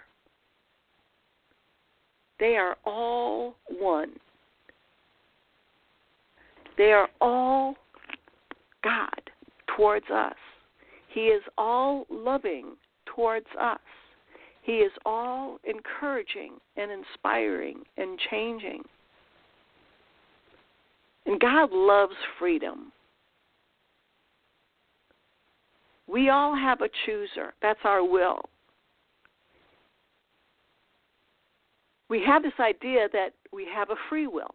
They 2.40 2.58
are 2.58 2.78
all 2.86 3.56
one. 3.70 4.14
They 6.78 6.92
are 6.92 7.10
all 7.20 7.76
God 8.84 9.22
towards 9.76 10.10
us. 10.10 10.36
He 11.14 11.22
is 11.22 11.42
all 11.58 12.06
loving 12.10 12.76
towards 13.06 13.48
us. 13.60 13.80
He 14.64 14.74
is 14.74 14.92
all 15.06 15.58
encouraging 15.64 16.54
and 16.78 16.92
inspiring 16.92 17.84
and 17.98 18.20
changing. 18.30 18.84
And 21.26 21.40
God 21.40 21.72
loves 21.72 22.16
freedom. 22.40 22.92
We 26.08 26.30
all 26.30 26.56
have 26.56 26.82
a 26.82 26.90
chooser. 27.06 27.54
That's 27.62 27.80
our 27.84 28.04
will. 28.04 28.42
we 32.12 32.22
have 32.28 32.44
this 32.44 32.52
idea 32.60 33.08
that 33.14 33.30
we 33.54 33.66
have 33.74 33.90
a 33.90 33.96
free 34.10 34.28
will 34.28 34.54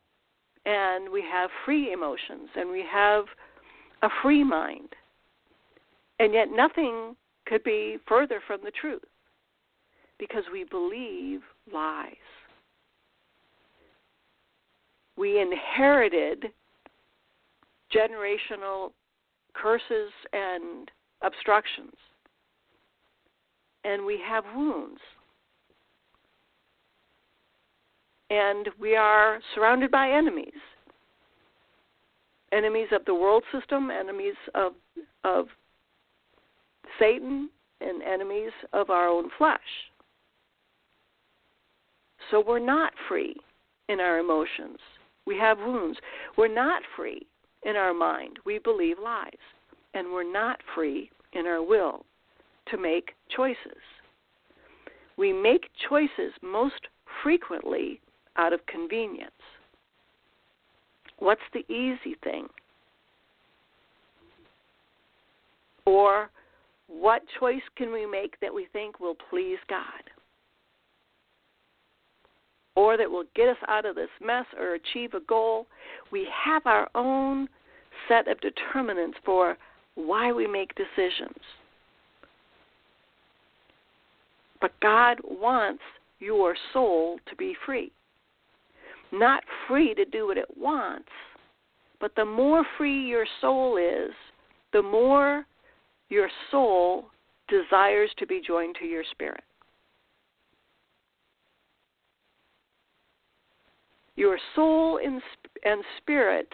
and 0.67 1.11
we 1.11 1.23
have 1.23 1.49
free 1.65 1.91
emotions 1.91 2.51
and 2.55 2.69
we 2.71 2.85
have 2.89 3.25
a 4.03 4.09
free 4.23 4.45
mind. 4.45 4.91
And 6.19 6.33
yet 6.33 6.49
nothing 6.51 7.17
could 7.47 7.63
be 7.63 7.99
further 8.09 8.41
from 8.47 8.61
the 8.65 8.71
truth 8.71 9.03
because 10.19 10.45
we 10.53 10.65
believe 10.65 11.41
lies. 11.73 12.15
We 15.17 15.41
inherited 15.41 16.47
generational 17.95 18.93
curses 19.55 20.11
and 20.33 20.91
obstructions, 21.23 21.95
and 23.85 24.05
we 24.05 24.21
have 24.27 24.45
wounds. 24.55 25.01
And 28.29 28.69
we 28.79 28.97
are 28.97 29.39
surrounded 29.55 29.91
by 29.91 30.11
enemies. 30.11 30.53
Enemies 32.53 32.89
of 32.93 33.05
the 33.05 33.15
world 33.15 33.45
system 33.53 33.91
enemies 33.91 34.35
of 34.55 34.73
of 35.25 35.47
satan 36.99 37.51
and 37.81 38.03
enemies 38.03 38.53
of 38.73 38.91
our 38.91 39.09
own 39.09 39.31
flesh. 39.37 39.61
So 42.31 42.43
we're 42.47 42.59
not 42.59 42.93
free 43.09 43.37
in 43.89 44.01
our 44.01 44.19
emotions. 44.19 44.79
We 45.27 45.39
have 45.39 45.59
wounds. 45.59 45.99
We're 46.37 46.53
not 46.53 46.83
free 46.97 47.27
in 47.65 47.77
our 47.77 47.95
mind. 47.95 48.39
We 48.45 48.59
believe 48.59 48.97
lies. 49.03 49.31
And 49.95 50.09
we're 50.09 50.31
not 50.31 50.61
free 50.75 51.11
in 51.33 51.47
our 51.47 51.63
will 51.63 52.05
to 52.71 52.77
make 52.77 53.13
choices. 53.35 53.57
We 55.17 55.33
make 55.33 55.69
choices 55.89 56.33
most 56.43 56.89
frequently 57.23 58.01
out 58.37 58.53
of 58.53 58.65
convenience. 58.67 59.31
What's 61.19 61.41
the 61.55 61.65
easy 61.73 62.17
thing? 62.23 62.47
Or 65.87 66.31
what 66.89 67.23
choice 67.41 67.63
can 67.77 67.93
we 67.93 68.07
make 68.07 68.39
that 68.41 68.53
we 68.53 68.67
think 68.73 69.01
will 69.01 69.17
please 69.31 69.59
God? 69.69 69.83
Or 72.75 72.97
that 72.97 73.11
will 73.11 73.25
get 73.35 73.49
us 73.49 73.57
out 73.69 73.87
of 73.87 73.97
this 73.97 74.11
mess 74.25 74.45
or 74.59 74.75
achieve 74.75 75.15
a 75.15 75.21
goal? 75.21 75.67
We 76.13 76.29
have 76.45 76.67
our 76.67 76.89
own 76.95 77.49
set 78.09 78.29
of 78.29 78.39
determinants 78.41 79.19
for 79.25 79.57
why 79.95 80.33
we 80.33 80.47
make 80.47 80.73
decisions. 80.75 81.39
But 84.61 84.73
God 84.81 85.19
wants 85.25 85.83
your 86.19 86.55
soul 86.73 87.19
to 87.29 87.37
be 87.37 87.55
free 87.65 87.91
not 89.13 89.43
free 89.67 89.95
to 89.95 90.05
do 90.05 90.27
what 90.27 90.39
it 90.39 90.57
wants, 90.57 91.09
but 92.01 92.15
the 92.17 92.25
more 92.25 92.65
free 92.77 93.07
your 93.07 93.27
soul 93.41 93.77
is, 93.77 94.13
the 94.73 94.83
more 94.83 95.45
your 96.09 96.29
soul 96.51 97.07
desires 97.49 98.11
to 98.19 98.27
be 98.27 98.41
joined 98.45 98.77
to 98.81 98.87
your 98.87 99.05
spirit. 99.11 99.43
Your 104.17 104.39
soul 104.55 104.99
and 105.03 105.85
spirit 105.99 106.49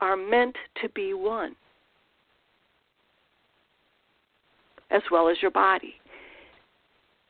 are 0.00 0.16
meant 0.16 0.56
to 0.82 0.88
be 0.90 1.14
one, 1.14 1.54
as 4.90 5.02
well 5.12 5.28
as 5.28 5.36
your 5.40 5.50
body. 5.52 5.94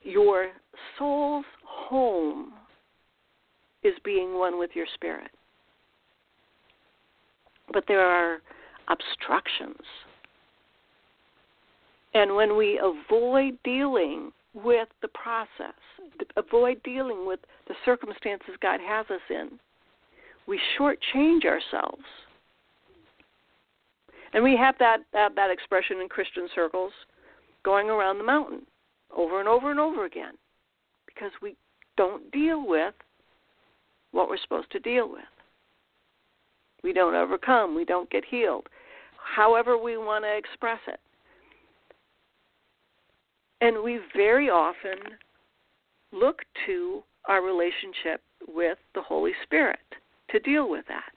Your 0.02 0.48
soul's 0.98 1.44
home 1.66 2.52
is 3.83 3.94
being 4.04 4.38
one 4.38 4.59
with 4.59 4.70
your 4.74 4.87
spirit. 4.94 5.30
but 7.72 7.85
there 7.87 8.04
are 8.04 8.38
obstructions. 8.88 9.80
And 12.14 12.35
when 12.35 12.57
we 12.57 12.81
avoid 12.83 13.59
dealing 13.62 14.33
with 14.55 14.88
the 15.01 15.09
process, 15.09 15.75
avoid 16.37 16.83
dealing 16.83 17.27
with 17.27 17.40
the 17.68 17.75
circumstances 17.85 18.55
God 18.61 18.81
has 18.81 19.07
us 19.11 19.20
in, 19.31 19.51
we 20.46 20.61
shortchange 20.79 21.44
ourselves. 21.44 22.03
And 24.33 24.42
we 24.42 24.57
have 24.57 24.75
that, 24.79 24.99
that, 25.12 25.35
that 25.37 25.51
expression 25.51 26.01
in 26.01 26.09
Christian 26.09 26.49
circles 26.55 26.92
going 27.64 27.88
around 27.88 28.18
the 28.18 28.25
mountain 28.25 28.62
over 29.16 29.40
and 29.40 29.49
over 29.49 29.70
and 29.70 29.81
over 29.81 30.05
again 30.05 30.35
because 31.07 31.33
we 31.42 31.57
don't 31.96 32.31
deal 32.33 32.66
with 32.66 32.94
what 34.12 34.29
we're 34.29 34.38
supposed 34.38 34.70
to 34.73 34.81
deal 34.81 35.09
with. 35.11 35.23
We 36.83 36.92
don't 36.92 37.14
overcome, 37.14 37.75
we 37.75 37.85
don't 37.85 38.11
get 38.11 38.25
healed, 38.25 38.66
however 39.37 39.77
we 39.77 39.99
want 39.99 40.25
to 40.25 40.37
express 40.37 40.81
it. 40.87 40.99
And 43.61 43.83
we 43.83 44.01
very 44.16 44.49
often 44.49 44.99
look 46.12 46.40
to 46.66 47.03
our 47.29 47.42
relationship 47.42 48.23
with 48.49 48.79
the 48.94 49.03
Holy 49.03 49.33
Spirit 49.42 49.79
to 50.31 50.40
deal 50.40 50.68
with 50.68 50.85
that. 50.88 51.11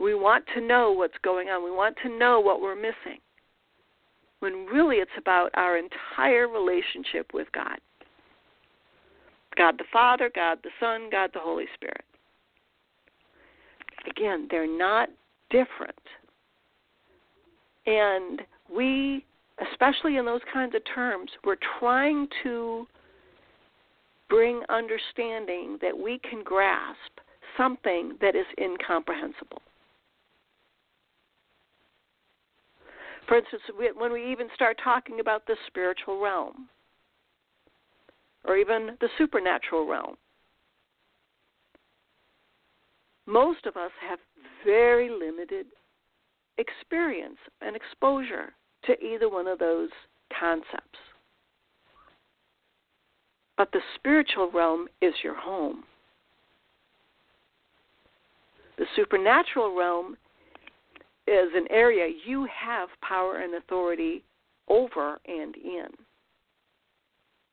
We 0.00 0.14
want 0.14 0.44
to 0.54 0.60
know 0.60 0.92
what's 0.92 1.18
going 1.22 1.48
on. 1.48 1.64
We 1.64 1.70
want 1.70 1.96
to 2.02 2.18
know 2.18 2.40
what 2.40 2.60
we're 2.60 2.76
missing. 2.76 3.20
When 4.40 4.66
really 4.66 4.96
it's 4.96 5.10
about 5.18 5.50
our 5.54 5.76
entire 5.76 6.46
relationship 6.48 7.32
with 7.34 7.48
God 7.52 7.78
God 9.58 9.76
the 9.76 9.84
Father, 9.92 10.30
God 10.34 10.58
the 10.62 10.70
Son, 10.80 11.08
God 11.10 11.30
the 11.34 11.40
Holy 11.40 11.66
Spirit. 11.74 12.04
Again, 14.08 14.46
they're 14.50 14.78
not 14.78 15.10
different. 15.50 15.98
And 17.84 18.40
we, 18.74 19.26
especially 19.70 20.16
in 20.16 20.24
those 20.24 20.40
kinds 20.52 20.74
of 20.74 20.82
terms, 20.94 21.30
we're 21.44 21.56
trying 21.78 22.28
to 22.42 22.86
bring 24.28 24.62
understanding 24.68 25.78
that 25.80 25.96
we 25.96 26.18
can 26.18 26.42
grasp 26.44 26.98
something 27.56 28.12
that 28.20 28.36
is 28.36 28.46
incomprehensible. 28.60 29.62
For 33.26 33.36
instance, 33.36 33.62
when 33.96 34.12
we 34.12 34.30
even 34.30 34.48
start 34.54 34.78
talking 34.82 35.20
about 35.20 35.46
the 35.46 35.56
spiritual 35.66 36.20
realm 36.20 36.68
or 38.44 38.56
even 38.56 38.96
the 39.00 39.08
supernatural 39.18 39.86
realm, 39.86 40.16
most 43.26 43.66
of 43.66 43.76
us 43.76 43.90
have 44.08 44.18
very 44.64 45.10
limited 45.10 45.66
experience 46.56 47.36
and 47.60 47.76
exposure 47.76 48.54
to 48.84 49.04
either 49.04 49.28
one 49.28 49.46
of 49.46 49.58
those 49.58 49.90
concepts. 50.38 50.98
But 53.56 53.72
the 53.72 53.80
spiritual 53.96 54.50
realm 54.52 54.88
is 55.02 55.14
your 55.22 55.34
home. 55.34 55.84
The 58.76 58.86
supernatural 58.94 59.76
realm 59.76 60.16
is 61.26 61.50
an 61.54 61.66
area 61.70 62.14
you 62.24 62.46
have 62.46 62.88
power 63.02 63.38
and 63.38 63.54
authority 63.54 64.22
over 64.68 65.18
and 65.26 65.56
in. 65.56 65.88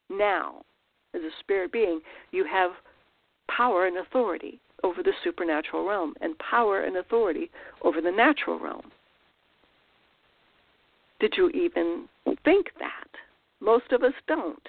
Now, 0.09 0.61
as 1.15 1.21
a 1.21 1.29
spirit 1.39 1.71
being, 1.71 2.01
you 2.31 2.45
have 2.45 2.71
power 3.49 3.88
and 3.88 3.97
authority 3.97 4.59
over 4.83 5.01
the 5.01 5.13
supernatural 5.23 5.88
realm 5.88 6.13
and 6.21 6.38
power 6.38 6.81
and 6.81 6.97
authority 6.97 7.49
over 7.83 8.01
the 8.01 8.11
natural 8.11 8.59
realm. 8.59 8.91
Did 11.19 11.34
you 11.38 11.49
even 11.49 12.08
think 12.43 12.67
that? 12.80 13.08
Most 13.62 13.91
of 13.91 14.04
us 14.04 14.13
don't. 14.28 14.67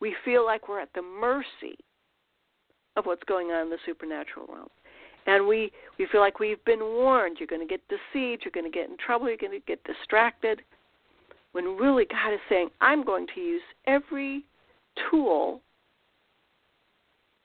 We 0.00 0.14
feel 0.24 0.44
like 0.44 0.68
we're 0.68 0.80
at 0.80 0.92
the 0.94 1.02
mercy 1.02 1.76
of 2.96 3.06
what's 3.06 3.22
going 3.24 3.48
on 3.48 3.64
in 3.64 3.70
the 3.70 3.78
supernatural 3.86 4.46
realm. 4.52 4.68
And 5.26 5.46
we 5.46 5.70
we 5.98 6.06
feel 6.10 6.20
like 6.20 6.40
we've 6.40 6.64
been 6.64 6.80
warned. 6.80 7.36
You're 7.38 7.46
going 7.46 7.66
to 7.66 7.72
get 7.72 7.80
deceived. 7.88 8.42
You're 8.44 8.52
going 8.52 8.70
to 8.70 8.76
get 8.76 8.90
in 8.90 8.96
trouble. 8.98 9.28
You're 9.28 9.36
going 9.36 9.58
to 9.58 9.66
get 9.66 9.82
distracted. 9.84 10.62
When 11.52 11.76
really 11.76 12.06
god 12.06 12.32
is 12.32 12.40
saying 12.48 12.70
i'm 12.80 13.04
going 13.04 13.26
to 13.34 13.40
use 13.40 13.62
every 13.86 14.44
tool 15.10 15.60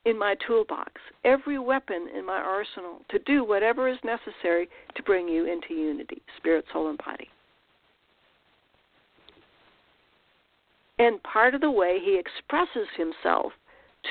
in 0.04 0.18
my 0.18 0.34
toolbox 0.46 0.92
every 1.24 1.58
weapon 1.58 2.08
in 2.16 2.24
my 2.24 2.38
arsenal 2.38 3.02
to 3.10 3.18
do 3.20 3.44
whatever 3.44 3.88
is 3.88 3.98
necessary 4.04 4.68
to 4.94 5.02
bring 5.02 5.28
you 5.28 5.44
into 5.44 5.74
unity 5.74 6.22
spirit 6.38 6.64
soul 6.72 6.88
and 6.88 6.98
body 6.98 7.28
and 10.98 11.22
part 11.22 11.54
of 11.54 11.60
the 11.60 11.70
way 11.70 11.98
he 12.02 12.18
expresses 12.18 12.88
himself 12.96 13.52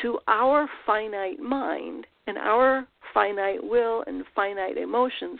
to 0.01 0.19
our 0.27 0.69
finite 0.85 1.39
mind 1.39 2.05
and 2.27 2.37
our 2.37 2.87
finite 3.13 3.63
will 3.63 4.03
and 4.07 4.23
finite 4.35 4.77
emotions 4.77 5.39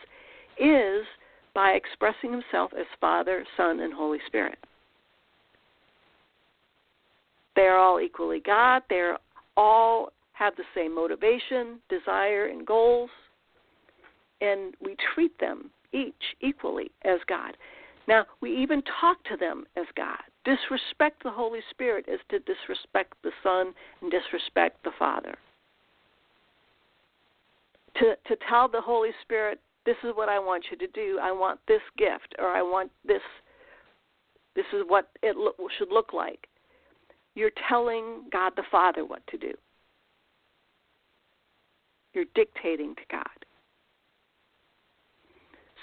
is 0.60 1.06
by 1.54 1.72
expressing 1.72 2.32
himself 2.32 2.72
as 2.78 2.86
Father, 3.02 3.46
Son, 3.56 3.80
and 3.80 3.94
Holy 3.94 4.20
Spirit. 4.28 4.58
They're 7.56 7.78
all 7.78 8.00
equally 8.00 8.42
God. 8.46 8.84
They're 8.90 9.18
all 9.56 10.12
have 10.34 10.56
the 10.56 10.64
same 10.76 10.94
motivation, 10.94 11.80
desire, 11.90 12.46
and 12.46 12.66
goals, 12.66 13.10
and 14.40 14.76
we 14.84 14.96
treat 15.16 15.38
them 15.40 15.72
each 15.92 16.14
equally 16.42 16.92
as 17.04 17.20
God. 17.28 17.58
Now, 18.08 18.26
we 18.42 18.56
even 18.56 18.82
talk 19.02 19.24
to 19.26 19.38
them 19.38 19.66
as 19.76 19.86
God. 19.96 20.20
Disrespect 20.46 21.24
the 21.24 21.32
Holy 21.32 21.60
Spirit 21.72 22.06
is 22.08 22.20
to 22.30 22.40
disrespect 22.40 23.14
the 23.24 23.32
Son 23.44 23.74
and 24.02 24.10
disrespect 24.10 24.84
the 24.84 24.92
Father 24.98 25.38
to 28.00 28.16
to 28.28 28.38
tell 28.50 28.68
the 28.68 28.82
Holy 28.82 29.12
Spirit, 29.22 29.60
this 29.86 29.96
is 30.04 30.12
what 30.16 30.30
I 30.30 30.40
want 30.40 30.66
you 30.72 30.78
to 30.78 30.88
do. 30.88 31.20
I 31.22 31.32
want 31.32 31.60
this 31.68 31.82
gift, 31.98 32.36
or 32.40 32.48
I 32.48 32.62
want 32.62 32.92
this. 33.06 33.22
This 34.56 34.66
is 34.74 34.84
what 34.88 35.10
it 35.22 35.36
lo- 35.38 35.54
should 35.78 35.92
look 35.92 36.14
like. 36.14 36.48
You're 37.36 37.52
telling 37.70 38.24
God 38.32 38.54
the 38.56 38.64
Father 38.72 39.06
what 39.06 39.26
to 39.28 39.38
do. 39.38 39.54
You're 42.14 42.26
dictating 42.34 42.96
to 42.96 43.02
God. 43.12 43.46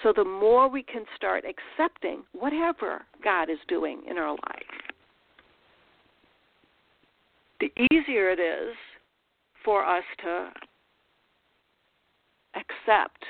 So 0.05 0.13
the 0.15 0.23
more 0.23 0.69
we 0.69 0.83
can 0.83 1.07
start 1.17 1.45
accepting 1.47 2.25
whatever 2.33 3.03
God 3.25 3.49
is 3.49 3.57
doing 3.69 4.03
in 4.09 4.19
our 4.19 4.33
life, 4.33 4.63
the 7.59 7.73
easier 7.91 8.29
it 8.31 8.39
is 8.39 8.77
for 9.65 9.83
us 9.83 10.05
to 10.23 10.51
accept, 12.55 13.25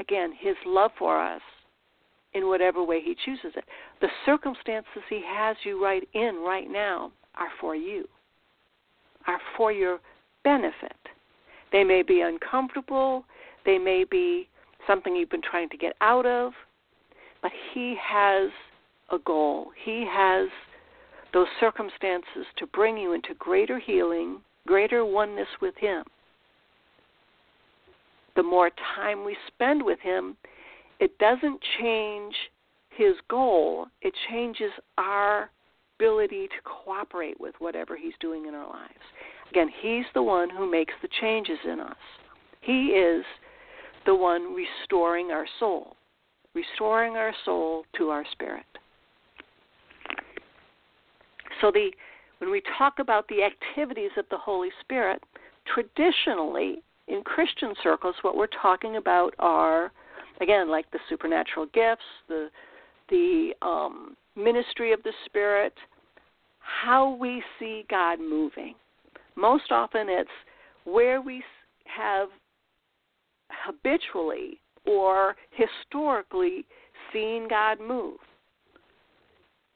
again, 0.00 0.32
His 0.40 0.56
love 0.64 0.92
for 0.98 1.22
us 1.22 1.42
in 2.32 2.48
whatever 2.48 2.82
way 2.82 3.02
He 3.02 3.14
chooses 3.26 3.52
it. 3.56 3.64
The 4.00 4.08
circumstances 4.24 5.02
He 5.10 5.20
has 5.26 5.54
you 5.64 5.84
right 5.84 6.08
in 6.14 6.36
right 6.36 6.70
now 6.70 7.12
are 7.34 7.50
for 7.60 7.76
you, 7.76 8.08
are 9.26 9.40
for 9.54 9.70
your 9.70 9.98
benefit. 10.44 10.96
They 11.72 11.84
may 11.84 12.02
be 12.02 12.22
uncomfortable, 12.22 13.26
they 13.66 13.76
may 13.76 14.04
be 14.10 14.48
something 14.86 15.14
you've 15.14 15.30
been 15.30 15.42
trying 15.42 15.68
to 15.70 15.76
get 15.76 15.94
out 16.00 16.26
of, 16.26 16.52
but 17.42 17.52
He 17.72 17.96
has 18.02 18.50
a 19.10 19.18
goal. 19.18 19.68
He 19.84 20.06
has 20.10 20.48
those 21.32 21.48
circumstances 21.60 22.46
to 22.58 22.66
bring 22.66 22.96
you 22.96 23.12
into 23.12 23.34
greater 23.38 23.78
healing, 23.78 24.40
greater 24.66 25.04
oneness 25.04 25.48
with 25.60 25.74
Him 25.76 26.04
the 28.36 28.42
more 28.42 28.70
time 28.94 29.24
we 29.24 29.36
spend 29.48 29.82
with 29.82 29.98
Him, 30.00 30.36
it 31.00 31.18
doesn't 31.18 31.60
change 31.80 32.34
His 32.90 33.14
goal, 33.28 33.86
it 34.02 34.14
changes 34.30 34.70
our 34.98 35.50
ability 35.98 36.46
to 36.48 36.54
cooperate 36.64 37.40
with 37.40 37.54
whatever 37.58 37.96
He's 37.96 38.12
doing 38.20 38.46
in 38.46 38.54
our 38.54 38.68
lives. 38.68 38.92
Again, 39.50 39.70
He's 39.82 40.04
the 40.14 40.22
one 40.22 40.50
who 40.50 40.70
makes 40.70 40.94
the 41.02 41.08
changes 41.20 41.58
in 41.64 41.80
us. 41.80 41.96
He 42.60 42.88
is 42.88 43.24
the 44.06 44.14
one 44.14 44.54
restoring 44.54 45.30
our 45.30 45.46
soul, 45.58 45.96
restoring 46.54 47.16
our 47.16 47.34
soul 47.44 47.84
to 47.98 48.08
our 48.08 48.24
spirit. 48.32 48.64
So 51.60 51.70
the 51.70 51.90
when 52.38 52.50
we 52.50 52.62
talk 52.76 52.98
about 52.98 53.26
the 53.28 53.42
activities 53.42 54.10
of 54.18 54.26
the 54.30 54.36
Holy 54.36 54.68
Spirit, 54.82 55.22
traditionally 55.72 56.82
in 57.08 57.22
Christian 57.22 57.72
circles, 57.82 58.14
what 58.22 58.36
we're 58.36 58.46
talking 58.60 58.96
about 58.96 59.34
are, 59.38 59.90
again, 60.42 60.70
like 60.70 60.90
the 60.90 60.98
supernatural 61.08 61.66
gifts, 61.72 62.02
the 62.28 62.48
the 63.08 63.52
um, 63.62 64.16
ministry 64.36 64.92
of 64.92 65.02
the 65.02 65.12
Spirit, 65.24 65.72
how 66.60 67.14
we 67.14 67.42
see 67.58 67.84
God 67.88 68.20
moving. 68.20 68.74
Most 69.34 69.70
often, 69.70 70.08
it's 70.08 70.30
where 70.84 71.20
we 71.20 71.42
have 71.84 72.28
habitually 73.50 74.60
or 74.86 75.36
historically 75.50 76.64
seen 77.12 77.48
God 77.48 77.80
move. 77.80 78.18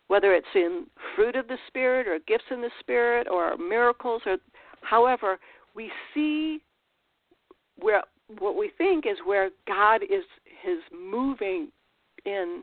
Whether 0.09 0.35
it's 0.35 0.47
in 0.55 0.87
fruit 1.15 1.37
of 1.37 1.47
the 1.47 1.59
Spirit 1.69 2.09
or 2.09 2.19
gifts 2.27 2.45
in 2.51 2.61
the 2.61 2.71
Spirit 2.81 3.29
or 3.29 3.57
miracles 3.57 4.23
or 4.27 4.39
however, 4.83 5.39
we 5.75 5.91
see 6.15 6.61
where 7.79 8.03
what 8.39 8.57
we 8.57 8.71
think 8.79 9.07
is 9.07 9.17
where 9.25 9.51
God 9.67 10.03
is 10.03 10.25
his 10.63 10.79
moving 10.93 11.69
in 12.25 12.63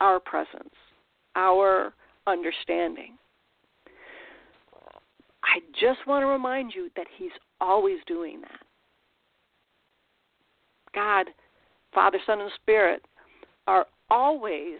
our 0.00 0.20
presence, 0.20 0.74
our 1.34 1.92
understanding. 2.26 3.16
I 5.44 5.60
just 5.80 6.06
want 6.06 6.22
to 6.22 6.26
remind 6.26 6.74
you 6.74 6.90
that 6.96 7.06
He's 7.16 7.30
always 7.60 7.98
doing 8.06 8.40
that. 8.42 8.65
God, 10.96 11.26
Father, 11.94 12.18
Son, 12.26 12.40
and 12.40 12.50
Spirit 12.60 13.02
are 13.68 13.86
always 14.10 14.78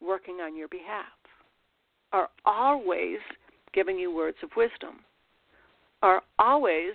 working 0.00 0.36
on 0.36 0.56
your 0.56 0.68
behalf, 0.68 1.04
are 2.12 2.28
always 2.46 3.18
giving 3.74 3.98
you 3.98 4.14
words 4.14 4.38
of 4.42 4.50
wisdom, 4.56 5.00
are 6.00 6.22
always 6.38 6.92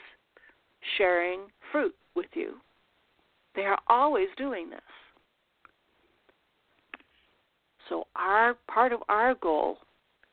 sharing 0.97 1.41
fruit 1.71 1.93
with 2.15 2.29
you. 2.33 2.53
They 3.55 3.63
are 3.63 3.79
always 3.89 4.29
doing 4.37 4.69
this. 4.69 4.79
So 7.89 8.07
our 8.15 8.55
part 8.73 8.93
of 8.93 9.01
our 9.09 9.35
goal 9.35 9.77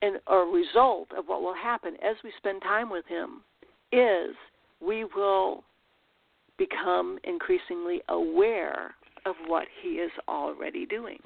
and 0.02 0.20
a 0.28 0.36
result 0.36 1.08
of 1.18 1.26
what 1.26 1.42
will 1.42 1.54
happen 1.54 1.94
as 1.96 2.16
we 2.22 2.32
spend 2.38 2.62
time 2.62 2.88
with 2.90 3.04
him 3.06 3.42
is 3.92 4.36
we 4.80 5.04
will 5.04 5.64
become 6.60 7.18
increasingly 7.24 8.02
aware 8.10 8.94
of 9.24 9.34
what 9.46 9.66
he 9.82 9.92
is 9.94 10.10
already 10.28 10.84
doing. 10.84 11.18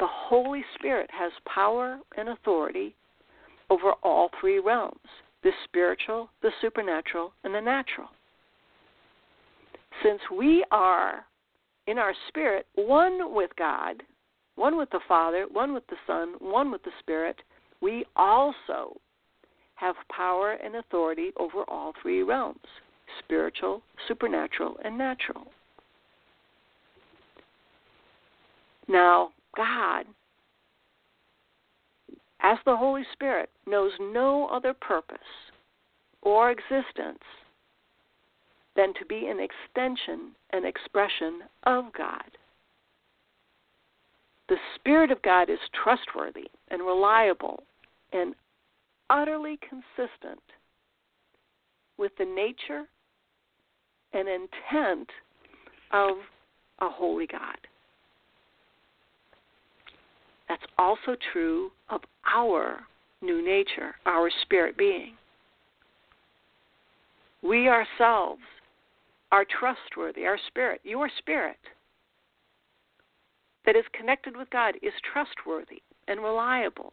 The 0.00 0.08
Holy 0.08 0.64
Spirit 0.74 1.08
has 1.12 1.30
power 1.52 2.00
and 2.16 2.28
authority 2.28 2.96
over 3.70 3.92
all 4.02 4.30
three 4.40 4.58
realms 4.58 4.98
the 5.44 5.50
spiritual, 5.64 6.28
the 6.42 6.50
supernatural, 6.60 7.32
and 7.44 7.54
the 7.54 7.60
natural. 7.60 8.08
Since 10.02 10.20
we 10.36 10.64
are 10.72 11.24
in 11.86 11.96
our 11.96 12.12
spirit 12.26 12.66
one 12.74 13.32
with 13.32 13.50
God, 13.56 14.02
one 14.56 14.76
with 14.76 14.90
the 14.90 15.00
Father, 15.06 15.46
one 15.52 15.72
with 15.72 15.86
the 15.86 15.96
Son, 16.08 16.34
one 16.40 16.72
with 16.72 16.82
the 16.82 16.90
Spirit, 16.98 17.36
we 17.80 18.04
also 18.16 18.96
have 19.78 19.94
power 20.14 20.52
and 20.52 20.76
authority 20.76 21.30
over 21.38 21.62
all 21.68 21.92
three 22.02 22.22
realms 22.22 22.58
spiritual, 23.24 23.82
supernatural, 24.06 24.76
and 24.84 24.98
natural. 24.98 25.46
Now, 28.86 29.30
God, 29.56 30.04
as 32.40 32.58
the 32.64 32.76
Holy 32.76 33.02
Spirit, 33.12 33.48
knows 33.66 33.92
no 33.98 34.46
other 34.48 34.74
purpose 34.74 35.18
or 36.22 36.50
existence 36.50 37.22
than 38.76 38.92
to 38.94 39.06
be 39.08 39.26
an 39.26 39.38
extension 39.40 40.32
and 40.50 40.64
expression 40.64 41.40
of 41.64 41.86
God. 41.96 42.22
The 44.48 44.56
Spirit 44.76 45.10
of 45.10 45.20
God 45.22 45.50
is 45.50 45.58
trustworthy 45.82 46.48
and 46.70 46.82
reliable 46.82 47.62
and 48.12 48.34
utterly 49.10 49.58
consistent 49.68 50.42
with 51.96 52.12
the 52.18 52.24
nature 52.24 52.84
and 54.12 54.28
intent 54.28 55.08
of 55.92 56.16
a 56.80 56.88
holy 56.88 57.26
God. 57.26 57.56
That's 60.48 60.62
also 60.78 61.16
true 61.32 61.70
of 61.90 62.00
our 62.24 62.80
new 63.20 63.44
nature, 63.44 63.94
our 64.06 64.30
spirit 64.42 64.76
being. 64.78 65.14
We 67.42 67.68
ourselves 67.68 68.40
are 69.30 69.44
trustworthy, 69.44 70.24
our 70.24 70.38
spirit, 70.48 70.80
your 70.84 71.10
spirit 71.18 71.58
that 73.66 73.76
is 73.76 73.84
connected 73.92 74.36
with 74.36 74.48
God 74.50 74.76
is 74.82 74.92
trustworthy 75.12 75.82
and 76.08 76.20
reliable 76.20 76.92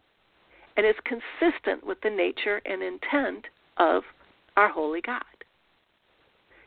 and 0.76 0.86
is 0.86 0.94
consistent 1.04 1.86
with 1.86 1.98
the 2.02 2.10
nature 2.10 2.60
and 2.64 2.82
intent 2.82 3.46
of 3.78 4.02
our 4.56 4.68
holy 4.68 5.00
God. 5.00 5.22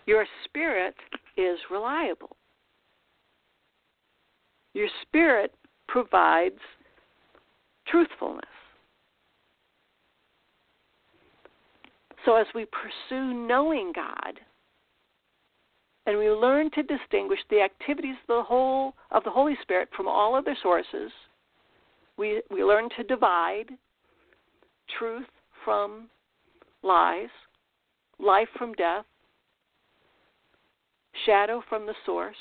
Your 0.06 0.26
spirit 0.46 0.96
is 1.38 1.60
reliable. 1.70 2.36
Your 4.74 4.88
spirit 5.04 5.54
provides 5.88 6.60
truthfulness. 7.88 8.46
So, 12.26 12.36
as 12.36 12.48
we 12.54 12.66
pursue 12.66 13.34
knowing 13.34 13.92
God, 13.96 14.40
and 16.06 16.18
we 16.18 16.30
learn 16.30 16.72
to 16.72 16.84
distinguish 16.84 17.40
the 17.50 17.62
activities 17.62 18.16
of 18.24 18.28
the 18.36 18.44
whole 18.44 18.94
of 19.12 19.24
the 19.24 19.30
Holy 19.30 19.56
Spirit 19.62 19.90
from 19.96 20.08
all 20.08 20.36
other 20.36 20.56
sources. 20.62 21.12
We 22.18 22.42
we 22.50 22.64
learn 22.64 22.90
to 22.98 23.04
divide 23.04 23.70
truth 24.98 25.28
from 25.64 26.10
lies, 26.84 27.30
life 28.20 28.48
from 28.58 28.74
death, 28.74 29.06
shadow 31.26 31.62
from 31.68 31.86
the 31.86 31.96
source. 32.06 32.36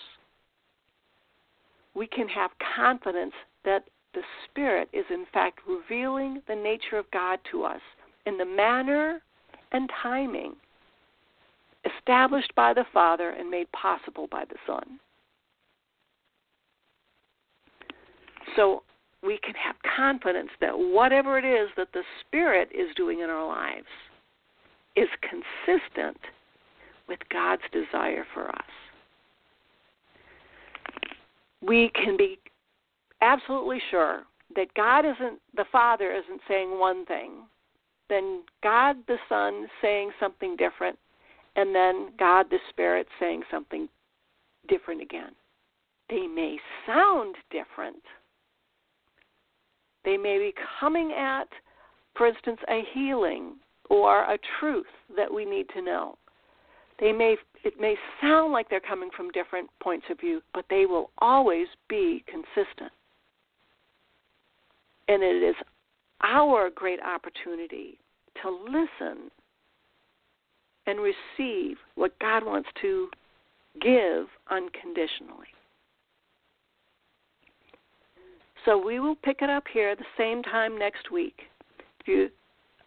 We 1.95 2.07
can 2.07 2.29
have 2.29 2.51
confidence 2.77 3.35
that 3.65 3.85
the 4.15 4.23
Spirit 4.45 4.89
is 4.93 5.05
in 5.11 5.27
fact 5.33 5.61
revealing 5.67 6.43
the 6.49 6.55
nature 6.55 6.99
of 6.99 7.11
God 7.11 7.39
to 7.51 7.65
us 7.65 7.81
in 8.27 8.39
the 8.39 8.45
manner 8.45 9.21
and 9.73 9.91
timing 10.03 10.55
established 11.85 12.53
by 12.55 12.75
the 12.75 12.85
Father 12.93 13.31
and 13.31 13.51
made 13.51 13.71
possible 13.73 14.27
by 14.31 14.45
the 14.45 14.57
Son. 14.67 14.99
So 18.57 18.83
we 19.23 19.39
can 19.39 19.55
have 19.55 19.75
confidence 19.97 20.51
that 20.61 20.79
whatever 20.79 21.39
it 21.39 21.45
is 21.45 21.69
that 21.77 21.93
the 21.93 22.03
Spirit 22.21 22.71
is 22.73 22.95
doing 22.97 23.21
in 23.21 23.31
our 23.31 23.47
lives 23.47 23.87
is 24.97 25.09
consistent 25.23 26.19
with 27.09 27.19
God's 27.31 27.63
desire 27.73 28.25
for 28.35 28.49
us. 28.49 28.63
We 31.61 31.91
can 31.95 32.17
be 32.17 32.39
absolutely 33.21 33.81
sure 33.91 34.23
that 34.55 34.73
God 34.75 35.05
isn't, 35.05 35.41
the 35.57 35.65
Father 35.71 36.13
isn't 36.13 36.41
saying 36.49 36.79
one 36.79 37.05
thing, 37.07 37.33
then 38.09 38.43
God 38.63 38.97
the 39.07 39.19
Son 39.29 39.67
saying 39.83 40.13
something 40.21 40.57
different, 40.57 40.99
and 41.57 41.75
then 41.75 42.11
God 42.19 42.47
the 42.51 42.59
Spirit 42.71 43.07
saying 43.19 43.43
something 43.51 43.89
different 44.69 45.03
again. 45.03 45.33
They 46.09 46.27
may 46.27 46.59
sound 46.87 47.35
different. 47.51 48.03
They 50.05 50.17
may 50.17 50.39
be 50.39 50.55
coming 50.81 51.13
at, 51.13 51.49
for 52.17 52.27
instance, 52.27 52.61
a 52.69 52.83
healing 52.93 53.55
or 53.91 54.23
a 54.25 54.39
truth 54.61 54.87
that 55.17 55.33
we 55.33 55.45
need 55.45 55.67
to 55.75 55.83
know. 55.83 56.17
They 57.01 57.13
may 57.13 57.37
it 57.65 57.81
may 57.81 57.97
sound 58.21 58.53
like 58.53 58.69
they're 58.69 58.81
coming 58.81 59.11
from 59.17 59.31
different 59.31 59.69
points 59.81 60.07
of 60.11 60.21
view, 60.21 60.41
but 60.55 60.65
they 60.71 60.87
will 60.87 61.11
always 61.19 61.67
be 61.89 62.25
consistent. 62.27 62.93
And 65.09 65.23
it 65.23 65.43
is 65.43 65.57
our 66.23 66.71
great 66.71 67.01
opportunity 67.03 67.99
to 68.43 68.51
listen 68.51 69.31
and 70.87 70.99
receive 71.01 71.77
what 71.97 72.19
God 72.19 72.45
wants 72.45 72.69
to 72.81 73.09
give 73.81 74.27
unconditionally. 74.51 75.49
So 78.69 78.77
we 78.77 79.01
will 79.01 79.15
pick 79.15 79.41
it 79.41 79.49
up 79.49 79.65
here 79.73 79.97
the 79.97 80.05
same 80.19 80.43
time 80.43 80.79
next 80.79 81.11
week. 81.11 81.41
If 82.01 82.07
you 82.07 82.29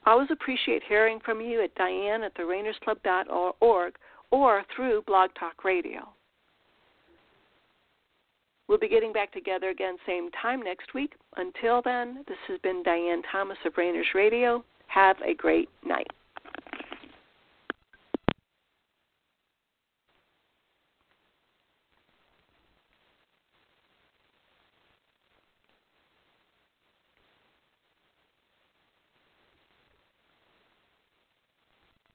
always 0.06 0.28
appreciate 0.30 0.84
hearing 0.88 1.20
from 1.26 1.42
you 1.42 1.64
at 1.64 1.74
Diane 1.74 2.22
at 2.22 2.36
therainersclub.org 2.36 3.96
or 4.30 4.64
through 4.76 5.02
Blog 5.08 5.32
Talk 5.40 5.64
Radio. 5.64 6.08
We'll 8.68 8.78
be 8.78 8.90
getting 8.90 9.12
back 9.12 9.34
together 9.34 9.70
again 9.70 9.98
same 10.06 10.30
time 10.40 10.62
next 10.62 10.94
week. 10.94 11.14
Until 11.38 11.82
then, 11.82 12.26
this 12.28 12.38
has 12.48 12.60
been 12.60 12.84
Diane 12.84 13.24
Thomas 13.32 13.58
of 13.66 13.74
Rainers 13.76 14.06
Radio. 14.14 14.64
Have 14.86 15.18
a 15.26 15.34
great 15.34 15.68
night. 15.84 16.12